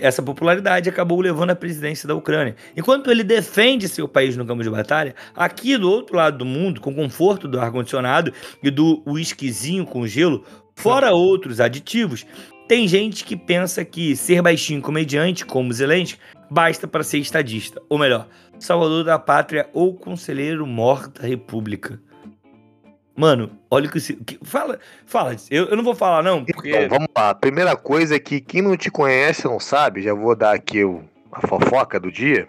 Essa 0.00 0.22
popularidade 0.22 0.88
acabou 0.88 1.20
levando 1.20 1.50
à 1.50 1.56
presidência 1.56 2.06
da 2.06 2.14
Ucrânia. 2.14 2.54
Enquanto 2.76 3.10
ele 3.10 3.24
defende 3.24 3.88
seu 3.88 4.06
país 4.06 4.36
no 4.36 4.46
campo 4.46 4.62
de 4.62 4.70
batalha, 4.70 5.16
aqui 5.34 5.76
do 5.76 5.90
outro 5.90 6.16
lado 6.16 6.38
do 6.38 6.44
mundo, 6.44 6.80
com 6.80 6.94
conforto 6.94 7.48
do 7.48 7.58
ar-condicionado 7.58 8.32
e 8.62 8.70
do 8.70 9.02
whiskyzinho 9.04 9.84
com 9.84 10.06
gelo, 10.06 10.44
fora 10.76 11.10
outros 11.10 11.60
aditivos, 11.60 12.24
tem 12.68 12.86
gente 12.86 13.24
que 13.24 13.36
pensa 13.36 13.84
que 13.84 14.14
ser 14.14 14.42
baixinho 14.42 14.80
comediante, 14.80 15.44
como 15.44 15.72
Zelensky, 15.72 16.20
basta 16.48 16.86
para 16.86 17.02
ser 17.02 17.18
estadista. 17.18 17.82
Ou 17.88 17.98
melhor, 17.98 18.28
salvador 18.62 19.04
da 19.04 19.18
pátria 19.18 19.68
ou 19.72 19.94
conselheiro 19.94 20.66
morta 20.66 21.26
república. 21.26 22.00
Mano, 23.14 23.50
olha 23.70 23.88
o 23.88 23.92
que, 23.92 24.00
que 24.14 24.38
fala, 24.42 24.78
fala. 25.04 25.36
Eu, 25.50 25.66
eu 25.66 25.76
não 25.76 25.84
vou 25.84 25.94
falar 25.94 26.22
não, 26.22 26.44
porque 26.44 26.70
então, 26.70 26.88
vamos 26.88 27.08
lá. 27.14 27.30
A 27.30 27.34
primeira 27.34 27.76
coisa 27.76 28.16
é 28.16 28.18
que 28.18 28.40
quem 28.40 28.62
não 28.62 28.76
te 28.76 28.90
conhece 28.90 29.44
não 29.44 29.60
sabe, 29.60 30.02
já 30.02 30.14
vou 30.14 30.34
dar 30.34 30.54
aqui 30.54 30.82
o, 30.82 31.02
a 31.30 31.46
fofoca 31.46 32.00
do 32.00 32.10
dia, 32.10 32.48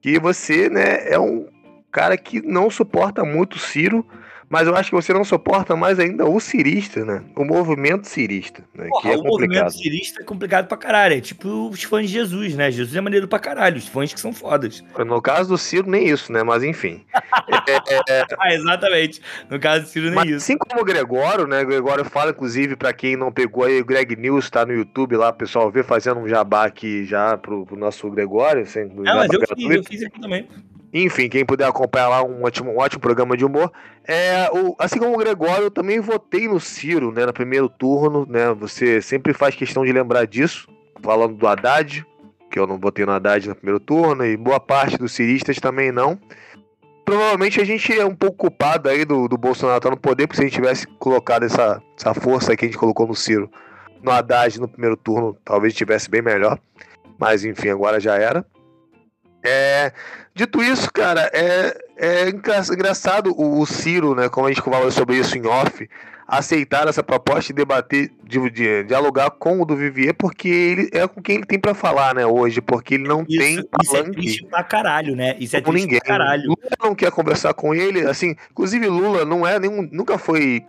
que 0.00 0.20
você, 0.20 0.68
né, 0.68 1.10
é 1.10 1.18
um 1.18 1.48
cara 1.90 2.16
que 2.16 2.40
não 2.40 2.70
suporta 2.70 3.24
muito 3.24 3.54
o 3.54 3.58
Ciro 3.58 4.06
mas 4.48 4.68
eu 4.68 4.76
acho 4.76 4.90
que 4.90 4.94
você 4.94 5.12
não 5.12 5.24
suporta 5.24 5.74
mais 5.74 5.98
ainda 5.98 6.24
o 6.24 6.38
cirista, 6.38 7.04
né? 7.04 7.24
O 7.34 7.44
movimento 7.44 8.06
cirista. 8.06 8.62
Né? 8.74 8.86
Porra, 8.88 9.02
que 9.02 9.08
é 9.08 9.16
o 9.16 9.22
complicado. 9.22 9.64
movimento 9.64 9.72
cirista 9.72 10.22
é 10.22 10.24
complicado 10.24 10.68
pra 10.68 10.76
caralho. 10.76 11.16
É 11.16 11.20
tipo 11.20 11.68
os 11.68 11.82
fãs 11.82 12.06
de 12.06 12.12
Jesus, 12.12 12.54
né? 12.54 12.70
Jesus 12.70 12.94
é 12.94 13.00
maneiro 13.00 13.26
pra 13.26 13.40
caralho. 13.40 13.76
Os 13.76 13.88
fãs 13.88 14.12
que 14.12 14.20
são 14.20 14.32
fodas. 14.32 14.84
No 14.98 15.20
caso 15.20 15.48
do 15.48 15.58
Ciro, 15.58 15.90
nem 15.90 16.08
isso, 16.08 16.32
né? 16.32 16.44
Mas 16.44 16.62
enfim. 16.62 17.04
é, 17.68 18.20
é... 18.20 18.26
ah, 18.38 18.54
exatamente. 18.54 19.20
No 19.50 19.58
caso 19.58 19.84
do 19.84 19.88
Ciro, 19.88 20.06
nem 20.06 20.14
Mas, 20.14 20.26
isso. 20.28 20.36
Assim 20.36 20.58
como 20.58 20.80
o 20.80 20.84
Gregório, 20.84 21.46
né? 21.46 21.62
O 21.62 21.66
Gregório 21.66 22.04
fala, 22.04 22.30
inclusive, 22.30 22.76
pra 22.76 22.92
quem 22.92 23.16
não 23.16 23.32
pegou 23.32 23.64
aí, 23.64 23.80
o 23.80 23.84
Greg 23.84 24.14
News 24.14 24.48
tá 24.48 24.64
no 24.64 24.72
YouTube 24.72 25.16
lá, 25.16 25.30
o 25.30 25.34
pessoal 25.34 25.70
vê 25.70 25.82
fazendo 25.82 26.20
um 26.20 26.28
jabá 26.28 26.66
aqui 26.66 27.04
já 27.04 27.36
pro, 27.36 27.66
pro 27.66 27.76
nosso 27.76 28.08
Gregório. 28.10 28.62
Assim, 28.62 28.84
não, 28.84 29.16
mas 29.16 29.32
eu 29.32 29.40
fiz, 29.40 29.70
eu 29.70 29.84
fiz 29.84 30.02
aqui 30.04 30.20
também. 30.20 30.48
Enfim, 30.92 31.28
quem 31.28 31.44
puder 31.44 31.66
acompanhar 31.66 32.08
lá 32.08 32.22
um 32.22 32.44
ótimo, 32.44 32.72
um 32.72 32.78
ótimo 32.78 33.00
programa 33.00 33.36
de 33.36 33.44
humor. 33.44 33.70
É, 34.06 34.48
o, 34.52 34.74
assim 34.78 34.98
como 34.98 35.14
o 35.14 35.18
Gregório, 35.18 35.64
eu 35.64 35.70
também 35.70 36.00
votei 36.00 36.48
no 36.48 36.60
Ciro, 36.60 37.12
né, 37.12 37.26
no 37.26 37.32
primeiro 37.32 37.68
turno, 37.68 38.26
né? 38.28 38.52
Você 38.54 39.02
sempre 39.02 39.32
faz 39.34 39.54
questão 39.54 39.84
de 39.84 39.92
lembrar 39.92 40.26
disso, 40.26 40.68
falando 41.02 41.34
do 41.34 41.46
Haddad, 41.46 42.06
que 42.50 42.58
eu 42.58 42.66
não 42.66 42.78
votei 42.78 43.04
no 43.04 43.12
Haddad 43.12 43.48
no 43.48 43.54
primeiro 43.54 43.80
turno, 43.80 44.24
e 44.24 44.36
boa 44.36 44.60
parte 44.60 44.96
dos 44.96 45.12
ciristas 45.12 45.58
também 45.58 45.90
não. 45.90 46.18
Provavelmente 47.04 47.60
a 47.60 47.64
gente 47.64 47.92
é 47.92 48.04
um 48.04 48.14
pouco 48.14 48.36
culpado 48.36 48.88
aí 48.88 49.04
do, 49.04 49.28
do 49.28 49.36
Bolsonaro 49.36 49.78
estar 49.78 49.90
no 49.90 49.96
poder, 49.96 50.26
porque 50.26 50.36
se 50.36 50.42
a 50.42 50.46
gente 50.46 50.54
tivesse 50.54 50.86
colocado 50.98 51.44
essa, 51.44 51.80
essa 51.98 52.14
força 52.14 52.56
que 52.56 52.64
a 52.64 52.68
gente 52.68 52.78
colocou 52.78 53.06
no 53.06 53.14
Ciro 53.14 53.50
no 54.02 54.12
Haddad 54.12 54.60
no 54.60 54.68
primeiro 54.68 54.96
turno, 54.96 55.36
talvez 55.44 55.74
tivesse 55.74 56.08
bem 56.08 56.22
melhor. 56.22 56.58
Mas 57.18 57.44
enfim, 57.44 57.70
agora 57.70 57.98
já 57.98 58.16
era. 58.16 58.44
É, 59.46 59.92
dito 60.34 60.62
isso, 60.62 60.92
cara, 60.92 61.30
é, 61.32 61.76
é 61.96 62.28
engraçado 62.28 63.32
o, 63.36 63.60
o, 63.60 63.66
Ciro, 63.66 64.14
né? 64.14 64.28
Como 64.28 64.46
a 64.46 64.50
gente 64.50 64.62
falou 64.62 64.90
sobre 64.90 65.16
isso 65.16 65.38
em 65.38 65.46
off, 65.46 65.88
aceitar 66.26 66.88
essa 66.88 67.02
proposta 67.02 67.52
e 67.52 67.54
debater, 67.54 68.10
de, 68.24 68.50
de, 68.50 68.84
dialogar 68.84 69.30
com 69.30 69.62
o 69.62 69.64
do 69.64 69.76
Vivier, 69.76 70.12
porque 70.12 70.48
ele 70.48 70.90
é 70.92 71.06
com 71.06 71.22
quem 71.22 71.36
ele 71.36 71.46
tem 71.46 71.58
para 71.58 71.74
falar, 71.74 72.14
né, 72.14 72.26
hoje, 72.26 72.60
porque 72.60 72.94
ele 72.94 73.06
não 73.06 73.24
isso, 73.28 73.38
tem 73.38 73.64
Isso 74.18 74.44
é 74.44 74.48
pra 74.48 74.64
caralho, 74.64 75.14
né? 75.14 75.36
Isso 75.38 75.56
é 75.56 75.60
triste 75.60 75.84
ninguém. 75.84 76.00
pra 76.00 76.08
caralho. 76.08 76.48
Lula 76.48 76.76
não 76.82 76.94
quer 76.94 77.12
conversar 77.12 77.54
com 77.54 77.72
ele, 77.72 78.00
assim, 78.00 78.34
inclusive 78.50 78.88
Lula 78.88 79.24
não 79.24 79.46
é 79.46 79.60
nenhum, 79.60 79.88
nunca 79.92 80.18
foi 80.18 80.66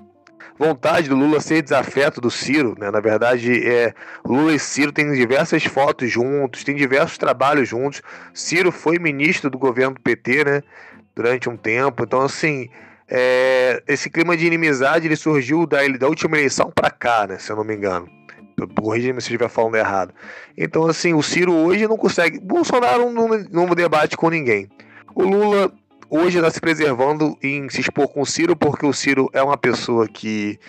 vontade 0.58 1.08
do 1.10 1.16
Lula 1.16 1.40
ser 1.40 1.62
desafeto 1.62 2.20
do 2.20 2.32
Ciro, 2.32 2.76
né? 2.78 2.90
Na 2.90 3.00
verdade, 3.00 3.66
é, 3.68 3.94
Lula 4.26 4.54
e 4.54 4.60
Ciro 4.60 4.92
têm 4.92 5.12
diversas 5.14 5.64
fotos 5.66 6.10
juntos, 6.12 6.64
têm 6.64 6.76
diversos 6.76 7.18
trabalhos 7.18 7.70
juntos. 7.70 8.02
Ciro 8.34 8.72
foi 8.72 8.98
ministro 8.98 9.50
do 9.50 9.58
governo 9.58 9.96
do 9.96 10.02
PT, 10.02 10.44
né? 10.44 10.64
Durante 11.16 11.50
um 11.50 11.58
tempo. 11.58 12.04
Então, 12.04 12.22
assim, 12.22 12.70
é, 13.08 13.82
esse 13.88 14.10
clima 14.10 14.36
de 14.36 14.46
inimizade 14.46 15.08
ele 15.08 15.16
surgiu 15.16 15.66
da, 15.66 15.88
da 16.00 16.08
última 16.08 16.38
eleição 16.38 16.72
para 16.74 16.90
cá, 16.90 17.28
né? 17.28 17.38
Se 17.38 17.52
eu 17.52 17.56
não 17.56 17.64
me 17.64 17.76
engano. 17.76 18.10
Corrija-me 18.76 19.22
se 19.22 19.28
eu 19.28 19.36
estiver 19.36 19.50
falando 19.50 19.76
errado. 19.76 20.14
Então, 20.58 20.88
assim, 20.88 21.14
o 21.14 21.22
Ciro 21.22 21.54
hoje 21.54 21.88
não 21.88 21.96
consegue. 21.96 22.40
Bolsonaro 22.40 23.12
não, 23.12 23.28
não 23.52 23.68
debate 23.76 24.18
com 24.18 24.30
ninguém. 24.30 24.68
O 25.14 25.24
Lula 25.24 25.72
hoje 26.10 26.38
está 26.38 26.50
se 26.50 26.60
preservando 26.60 27.38
em 27.42 27.70
se 27.70 27.82
expor 27.82 28.08
com 28.08 28.22
o 28.22 28.26
Ciro, 28.26 28.56
porque 28.56 28.86
o 28.86 28.94
Ciro 28.94 29.30
é 29.34 29.42
uma 29.42 29.58
pessoa 29.58 30.08
que 30.08 30.60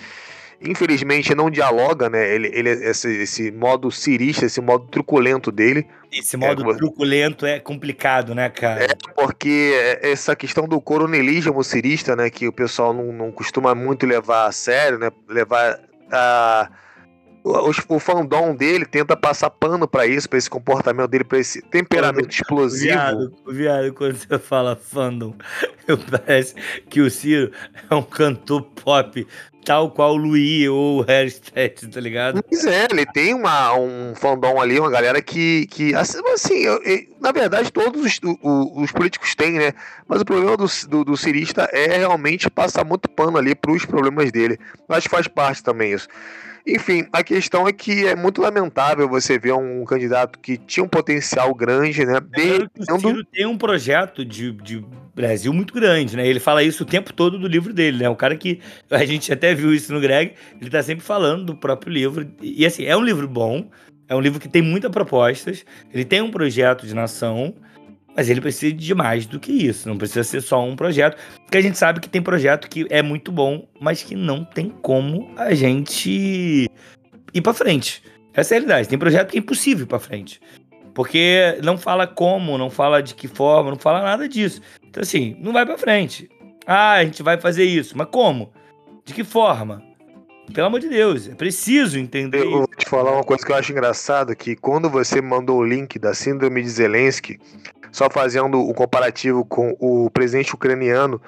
infelizmente 0.60 1.34
não 1.34 1.50
dialoga, 1.50 2.10
né? 2.10 2.34
Ele, 2.34 2.50
ele 2.52 2.70
esse, 2.70 3.08
esse 3.08 3.50
modo 3.50 3.90
cirista, 3.90 4.44
esse 4.44 4.60
modo 4.60 4.86
truculento 4.86 5.52
dele. 5.52 5.86
Esse 6.12 6.36
modo 6.36 6.70
é, 6.70 6.76
truculento 6.76 7.46
é 7.46 7.60
complicado, 7.60 8.34
né, 8.34 8.48
cara? 8.48 8.84
É 8.84 8.88
porque 9.14 9.98
essa 10.02 10.34
questão 10.34 10.66
do 10.66 10.80
coronelismo 10.80 11.62
cirista, 11.62 12.16
né, 12.16 12.30
que 12.30 12.48
o 12.48 12.52
pessoal 12.52 12.92
não, 12.92 13.12
não 13.12 13.30
costuma 13.30 13.74
muito 13.74 14.06
levar 14.06 14.46
a 14.46 14.52
sério, 14.52 14.98
né? 14.98 15.10
Levar 15.28 15.78
a 16.10 16.70
o, 17.48 17.96
o 17.96 17.98
fandom 17.98 18.54
dele 18.54 18.84
tenta 18.84 19.16
passar 19.16 19.50
pano 19.50 19.86
para 19.86 20.06
isso, 20.06 20.28
para 20.28 20.38
esse 20.38 20.50
comportamento 20.50 21.08
dele, 21.08 21.24
para 21.24 21.38
esse 21.38 21.62
temperamento 21.62 22.30
explosivo. 22.30 22.92
Viado, 22.92 23.32
viado, 23.46 23.92
quando 23.94 24.16
você 24.16 24.38
fala 24.38 24.76
fandom, 24.76 25.34
eu 25.86 25.98
parece 25.98 26.54
que 26.88 27.00
o 27.00 27.10
Ciro 27.10 27.52
é 27.90 27.94
um 27.94 28.02
cantor 28.02 28.62
pop 28.62 29.26
tal 29.68 29.90
qual 29.90 30.14
o 30.14 30.16
Luí 30.16 30.66
ou 30.66 31.00
o 31.00 31.02
Harry 31.02 31.28
Styles, 31.28 31.92
tá 31.92 32.00
ligado? 32.00 32.42
Pois 32.42 32.64
é, 32.64 32.86
ele 32.90 33.04
tem 33.04 33.34
uma, 33.34 33.74
um 33.74 34.14
fandom 34.14 34.58
ali, 34.58 34.80
uma 34.80 34.90
galera 34.90 35.20
que, 35.20 35.66
que 35.66 35.94
assim, 35.94 36.18
assim 36.32 36.54
eu, 36.54 36.82
eu, 36.82 37.00
na 37.20 37.32
verdade 37.32 37.70
todos 37.70 38.02
os, 38.02 38.18
o, 38.42 38.82
os, 38.82 38.90
políticos 38.92 39.34
têm, 39.34 39.58
né? 39.58 39.74
Mas 40.06 40.22
o 40.22 40.24
problema 40.24 40.56
do, 40.56 40.66
do, 40.88 41.04
do 41.04 41.16
cirista 41.18 41.68
é 41.70 41.98
realmente 41.98 42.48
passar 42.48 42.82
muito 42.82 43.10
pano 43.10 43.36
ali 43.36 43.54
pros 43.54 43.84
problemas 43.84 44.32
dele. 44.32 44.58
Acho 44.88 45.06
que 45.06 45.14
faz 45.14 45.28
parte 45.28 45.62
também 45.62 45.92
isso. 45.92 46.08
Enfim, 46.66 47.06
a 47.12 47.22
questão 47.22 47.66
é 47.66 47.72
que 47.72 48.06
é 48.06 48.14
muito 48.14 48.42
lamentável 48.42 49.08
você 49.08 49.38
ver 49.38 49.52
um 49.52 49.84
candidato 49.84 50.38
que 50.38 50.56
tinha 50.56 50.84
um 50.84 50.88
potencial 50.88 51.54
grande, 51.54 52.04
né? 52.04 52.20
Dentro... 52.20 52.70
O 52.94 53.00
Ciro 53.00 53.24
tem 53.24 53.46
um 53.46 53.56
projeto 53.56 54.24
de, 54.24 54.52
de 54.52 54.84
Brasil 55.14 55.52
muito 55.52 55.72
grande, 55.72 56.16
né? 56.16 56.26
Ele 56.26 56.40
fala 56.40 56.62
isso 56.62 56.82
o 56.82 56.86
tempo 56.86 57.12
todo 57.12 57.38
do 57.38 57.48
livro 57.48 57.72
dele, 57.72 57.98
né? 58.02 58.08
O 58.08 58.16
cara 58.16 58.36
que 58.36 58.60
a 58.90 59.04
gente 59.04 59.32
até 59.32 59.54
viu 59.54 59.72
isso 59.72 59.92
no 59.92 60.00
Greg, 60.00 60.34
ele 60.60 60.70
tá 60.70 60.82
sempre 60.82 61.04
falando 61.04 61.46
do 61.46 61.56
próprio 61.56 61.92
livro. 61.92 62.30
E 62.40 62.64
assim, 62.66 62.84
é 62.84 62.96
um 62.96 63.02
livro 63.02 63.26
bom, 63.26 63.68
é 64.08 64.14
um 64.14 64.20
livro 64.20 64.40
que 64.40 64.48
tem 64.48 64.62
muitas 64.62 64.90
propostas, 64.90 65.64
ele 65.92 66.04
tem 66.04 66.20
um 66.20 66.30
projeto 66.30 66.86
de 66.86 66.94
nação, 66.94 67.54
mas 68.18 68.28
ele 68.28 68.40
precisa 68.40 68.74
de 68.74 68.94
mais 68.96 69.26
do 69.26 69.38
que 69.38 69.52
isso. 69.52 69.88
Não 69.88 69.96
precisa 69.96 70.24
ser 70.24 70.40
só 70.40 70.60
um 70.60 70.74
projeto. 70.74 71.16
Porque 71.44 71.56
a 71.56 71.60
gente 71.60 71.78
sabe 71.78 72.00
que 72.00 72.08
tem 72.08 72.20
projeto 72.20 72.68
que 72.68 72.84
é 72.90 73.00
muito 73.00 73.30
bom, 73.30 73.68
mas 73.80 74.02
que 74.02 74.16
não 74.16 74.44
tem 74.44 74.70
como 74.82 75.30
a 75.36 75.54
gente 75.54 76.68
ir 77.32 77.40
para 77.40 77.54
frente. 77.54 78.02
Essa 78.34 78.54
é 78.54 78.56
a 78.56 78.58
realidade. 78.58 78.88
Tem 78.88 78.98
projeto 78.98 79.30
que 79.30 79.36
é 79.36 79.40
impossível 79.40 79.84
ir 79.84 79.86
para 79.86 80.00
frente. 80.00 80.40
Porque 80.92 81.60
não 81.62 81.78
fala 81.78 82.08
como, 82.08 82.58
não 82.58 82.70
fala 82.70 83.00
de 83.00 83.14
que 83.14 83.28
forma, 83.28 83.70
não 83.70 83.78
fala 83.78 84.02
nada 84.02 84.28
disso. 84.28 84.60
Então, 84.84 85.00
assim, 85.00 85.36
não 85.38 85.52
vai 85.52 85.64
para 85.64 85.78
frente. 85.78 86.28
Ah, 86.66 86.94
a 86.94 87.04
gente 87.04 87.22
vai 87.22 87.40
fazer 87.40 87.62
isso. 87.62 87.96
Mas 87.96 88.08
como? 88.10 88.52
De 89.04 89.14
que 89.14 89.22
forma? 89.22 89.80
Pelo 90.52 90.66
amor 90.66 90.80
de 90.80 90.88
Deus, 90.88 91.28
é 91.28 91.34
preciso 91.34 91.98
entender. 91.98 92.42
Eu 92.42 92.50
vou 92.50 92.66
te 92.66 92.88
falar 92.88 93.12
uma 93.12 93.22
coisa 93.22 93.44
que 93.44 93.52
eu 93.52 93.56
acho 93.56 93.70
engraçado, 93.70 94.34
que 94.34 94.56
quando 94.56 94.88
você 94.88 95.20
mandou 95.20 95.58
o 95.58 95.64
link 95.64 95.98
da 95.98 96.14
síndrome 96.14 96.62
de 96.62 96.68
Zelensky, 96.70 97.38
só 97.92 98.08
fazendo 98.10 98.58
o 98.58 98.70
um 98.70 98.74
comparativo 98.74 99.44
com 99.44 99.76
o 99.78 100.10
presidente 100.10 100.54
ucraniano, 100.54 101.20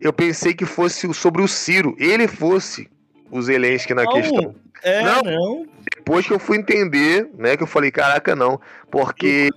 eu 0.00 0.12
pensei 0.12 0.54
que 0.54 0.64
fosse 0.64 1.12
sobre 1.12 1.42
o 1.42 1.48
Ciro, 1.48 1.94
ele 1.98 2.28
fosse 2.28 2.90
o 3.30 3.42
Zelensky 3.42 3.94
na 3.94 4.04
não, 4.04 4.12
questão. 4.12 4.54
É, 4.82 5.02
não, 5.02 5.22
não. 5.22 5.66
Depois 5.96 6.26
que 6.26 6.32
eu 6.32 6.38
fui 6.38 6.58
entender, 6.58 7.28
né, 7.36 7.56
que 7.56 7.62
eu 7.62 7.66
falei, 7.66 7.90
caraca, 7.90 8.34
não, 8.36 8.60
porque... 8.90 9.50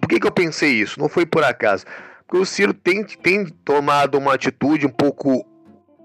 Por 0.00 0.08
que, 0.08 0.20
que 0.20 0.26
eu 0.26 0.32
pensei 0.32 0.70
isso? 0.70 0.98
Não 0.98 1.08
foi 1.08 1.26
por 1.26 1.44
acaso. 1.44 1.84
Porque 2.26 2.42
o 2.42 2.46
Ciro 2.46 2.72
tem, 2.72 3.04
tem 3.04 3.44
tomado 3.44 4.16
uma 4.16 4.34
atitude 4.34 4.86
um 4.86 4.90
pouco 4.90 5.44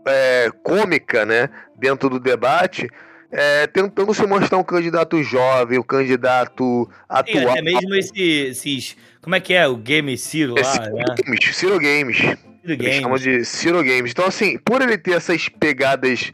é, 0.05 0.49
cômica, 0.63 1.25
né, 1.25 1.49
dentro 1.77 2.09
do 2.09 2.19
debate, 2.19 2.89
é, 3.37 3.67
tentando 3.67 4.13
se 4.13 4.25
mostrar 4.25 4.57
um 4.57 4.63
candidato 4.63 5.21
jovem, 5.21 5.77
um 5.77 5.83
candidato 5.83 6.89
atual. 7.09 7.49
Até 7.49 7.61
mesmo 7.61 7.93
esse, 7.93 8.21
esses 8.21 8.95
como 9.21 9.35
é 9.35 9.41
que 9.41 9.53
é 9.53 9.67
o 9.67 9.75
Game 9.75 10.17
Ciro 10.17 10.55
lá, 10.55 10.61
é 10.61 10.63
Ciro 10.63 10.95
né? 10.95 11.05
Games, 11.21 11.55
Ciro 11.55 11.79
Games. 11.79 12.17
Ciro 12.17 12.77
Games. 12.77 12.95
chama 12.95 13.19
de 13.19 13.43
Ciro 13.43 13.83
Games. 13.83 14.11
Então, 14.11 14.25
assim, 14.25 14.57
por 14.59 14.81
ele 14.81 14.97
ter 14.97 15.15
essas 15.15 15.49
pegadas, 15.49 16.31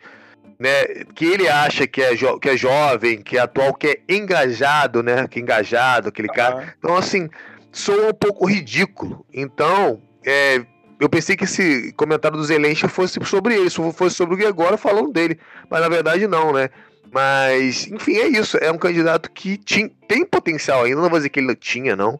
né, 0.59 0.83
que 1.15 1.25
ele 1.25 1.49
acha 1.49 1.87
que 1.87 2.03
é, 2.03 2.11
que 2.39 2.49
é 2.49 2.55
jovem, 2.55 3.23
que 3.23 3.35
é 3.35 3.41
atual, 3.41 3.73
que 3.73 3.87
é 3.87 3.99
engajado, 4.07 5.01
né, 5.01 5.27
que 5.27 5.39
é 5.39 5.41
engajado, 5.41 6.09
aquele 6.09 6.29
ah. 6.29 6.33
cara. 6.33 6.75
Então, 6.77 6.95
assim, 6.95 7.27
soa 7.71 8.09
um 8.09 8.13
pouco 8.13 8.45
ridículo. 8.45 9.25
Então, 9.33 9.99
é, 10.23 10.63
eu 10.99 11.09
pensei 11.09 11.35
que 11.35 11.45
esse 11.45 11.91
comentário 11.93 12.37
do 12.37 12.43
Zelensky 12.43 12.87
fosse 12.87 13.17
sobre 13.25 13.55
ele, 13.55 13.71
fosse 13.71 14.15
sobre 14.15 14.35
o 14.35 14.37
Gregório 14.37 14.77
falando 14.77 15.11
dele. 15.11 15.39
Mas, 15.67 15.81
na 15.81 15.89
verdade, 15.89 16.27
não, 16.27 16.53
né? 16.53 16.69
Mas, 17.11 17.87
enfim, 17.87 18.15
é 18.15 18.27
isso. 18.27 18.57
É 18.57 18.71
um 18.71 18.77
candidato 18.77 19.29
que 19.31 19.57
tinha, 19.57 19.91
tem 20.07 20.25
potencial 20.25 20.83
ainda. 20.83 21.01
Não 21.01 21.09
vou 21.09 21.19
dizer 21.19 21.29
que 21.29 21.39
ele 21.39 21.47
não 21.47 21.55
tinha, 21.55 21.95
não. 21.95 22.19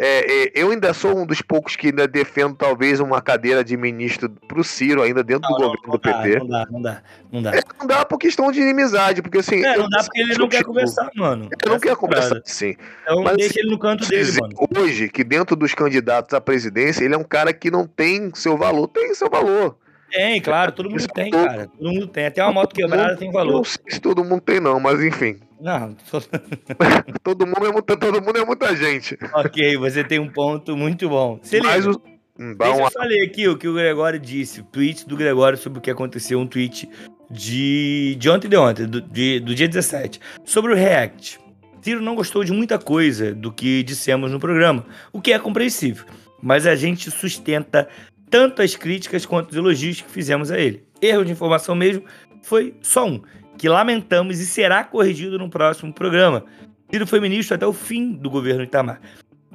É, 0.00 0.44
é, 0.44 0.52
eu 0.54 0.70
ainda 0.70 0.94
sou 0.94 1.18
um 1.18 1.26
dos 1.26 1.42
poucos 1.42 1.74
que 1.74 1.88
ainda 1.88 2.06
defendo 2.06 2.54
talvez 2.54 3.00
uma 3.00 3.20
cadeira 3.20 3.64
de 3.64 3.76
ministro 3.76 4.30
pro 4.46 4.62
Ciro 4.62 5.02
ainda 5.02 5.24
dentro 5.24 5.50
não, 5.50 5.56
do 5.56 5.60
não, 5.60 5.68
governo 5.70 5.88
não 5.88 5.92
do 5.94 5.98
dá, 5.98 6.22
PT. 6.22 6.38
Não 6.38 6.46
dá, 6.46 6.66
não 6.70 6.82
dá, 6.82 7.02
não 7.32 7.42
dá. 7.42 7.56
É, 7.56 7.62
não 7.80 7.86
dá 7.88 8.04
por 8.04 8.16
questão 8.16 8.52
de 8.52 8.60
inimizade, 8.60 9.20
porque 9.20 9.38
assim. 9.38 9.64
É, 9.64 9.76
não 9.76 9.88
dá 9.88 10.04
porque 10.04 10.20
ele 10.20 10.38
não 10.38 10.48
quer 10.48 10.58
tipo, 10.58 10.68
conversar, 10.68 11.10
mano. 11.16 11.46
Ele 11.46 11.72
não 11.72 11.80
quer 11.80 11.96
conversar, 11.96 12.40
sim. 12.44 12.76
Então 13.02 13.24
Mas, 13.24 13.38
deixa 13.38 13.50
assim, 13.50 13.60
ele 13.60 13.70
no 13.70 13.78
canto 13.80 14.06
dele, 14.06 14.32
mano. 14.40 14.54
Hoje, 14.78 15.08
que 15.08 15.24
dentro 15.24 15.56
dos 15.56 15.74
candidatos 15.74 16.32
à 16.32 16.40
presidência, 16.40 17.04
ele 17.04 17.14
é 17.14 17.18
um 17.18 17.24
cara 17.24 17.52
que 17.52 17.68
não 17.68 17.84
tem 17.84 18.30
seu 18.34 18.56
valor, 18.56 18.86
tem 18.86 19.12
seu 19.14 19.28
valor. 19.28 19.76
Tem, 20.10 20.40
claro, 20.40 20.72
todo 20.72 20.90
mundo 20.90 21.06
tem, 21.08 21.30
cara. 21.30 21.66
Todo 21.66 21.92
mundo 21.92 22.06
tem. 22.06 22.26
Até 22.26 22.42
uma 22.42 22.52
moto 22.52 22.74
quebrada 22.74 23.16
tem 23.16 23.30
valor. 23.30 23.52
Não 23.52 23.64
sei 23.64 23.82
se 23.88 24.00
todo 24.00 24.24
mundo 24.24 24.40
tem, 24.40 24.60
não, 24.60 24.80
mas 24.80 25.02
enfim. 25.02 25.38
Não. 25.60 25.94
todo, 27.22 27.46
mundo 27.46 27.66
é 27.66 27.72
muita, 27.72 27.96
todo 27.96 28.22
mundo 28.22 28.38
é 28.38 28.44
muita 28.44 28.74
gente. 28.74 29.18
Ok, 29.34 29.76
você 29.76 30.02
tem 30.04 30.18
um 30.18 30.28
ponto 30.28 30.76
muito 30.76 31.08
bom. 31.08 31.38
Se 31.42 31.60
Mas 31.60 31.86
o... 31.86 32.00
Hum, 32.38 32.54
Deixa 32.56 32.80
eu 32.80 32.90
falei 32.90 33.24
aqui 33.24 33.48
o 33.48 33.58
que 33.58 33.66
o 33.66 33.74
Gregório 33.74 34.18
disse. 34.18 34.62
Tweet 34.62 35.06
do 35.06 35.16
Gregório 35.16 35.58
sobre 35.58 35.80
o 35.80 35.82
que 35.82 35.90
aconteceu. 35.90 36.38
Um 36.38 36.46
tweet 36.46 36.88
de, 37.30 38.16
de 38.18 38.30
ontem 38.30 38.48
de 38.48 38.56
ontem, 38.56 38.86
do, 38.86 39.00
de, 39.00 39.40
do 39.40 39.54
dia 39.54 39.68
17. 39.68 40.20
Sobre 40.44 40.72
o 40.72 40.76
React. 40.76 41.40
Ciro 41.82 42.02
não 42.02 42.14
gostou 42.14 42.44
de 42.44 42.52
muita 42.52 42.78
coisa 42.78 43.34
do 43.34 43.50
que 43.50 43.82
dissemos 43.82 44.30
no 44.30 44.38
programa, 44.38 44.84
o 45.12 45.20
que 45.20 45.32
é 45.32 45.38
compreensível. 45.38 46.04
Mas 46.42 46.66
a 46.66 46.76
gente 46.76 47.10
sustenta 47.10 47.88
tanto 48.30 48.62
as 48.62 48.76
críticas 48.76 49.26
quanto 49.26 49.50
os 49.50 49.56
elogios 49.56 50.00
que 50.00 50.10
fizemos 50.10 50.50
a 50.50 50.58
ele. 50.58 50.84
Erro 51.00 51.24
de 51.24 51.32
informação 51.32 51.74
mesmo 51.74 52.04
foi 52.42 52.74
só 52.80 53.06
um, 53.06 53.22
que 53.56 53.68
lamentamos 53.68 54.38
e 54.38 54.46
será 54.46 54.84
corrigido 54.84 55.38
no 55.38 55.50
próximo 55.50 55.92
programa. 55.92 56.44
Ciro 56.90 57.06
foi 57.06 57.20
ministro 57.20 57.54
até 57.54 57.66
o 57.66 57.72
fim 57.72 58.12
do 58.12 58.30
governo 58.30 58.62
Itamar. 58.62 59.00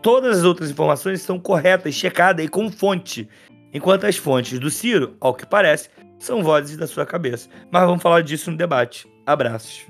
Todas 0.02 0.40
as 0.40 0.44
outras 0.44 0.70
informações 0.70 1.20
estão 1.20 1.40
corretas, 1.40 1.96
checadas 1.96 2.46
e 2.46 2.50
com 2.50 2.70
fonte, 2.70 3.28
enquanto 3.74 4.06
as 4.06 4.18
fontes 4.18 4.60
do 4.60 4.70
Ciro, 4.70 5.16
ao 5.20 5.34
que 5.34 5.46
parece, 5.46 5.90
são 6.20 6.44
vozes 6.44 6.78
da 6.78 6.86
sua 6.86 7.06
cabeça. 7.06 7.50
Mas 7.72 7.84
vamos 7.86 8.04
falar 8.04 8.22
disso 8.22 8.52
no 8.52 8.58
debate. 8.58 9.08
Abraços. 9.26 9.86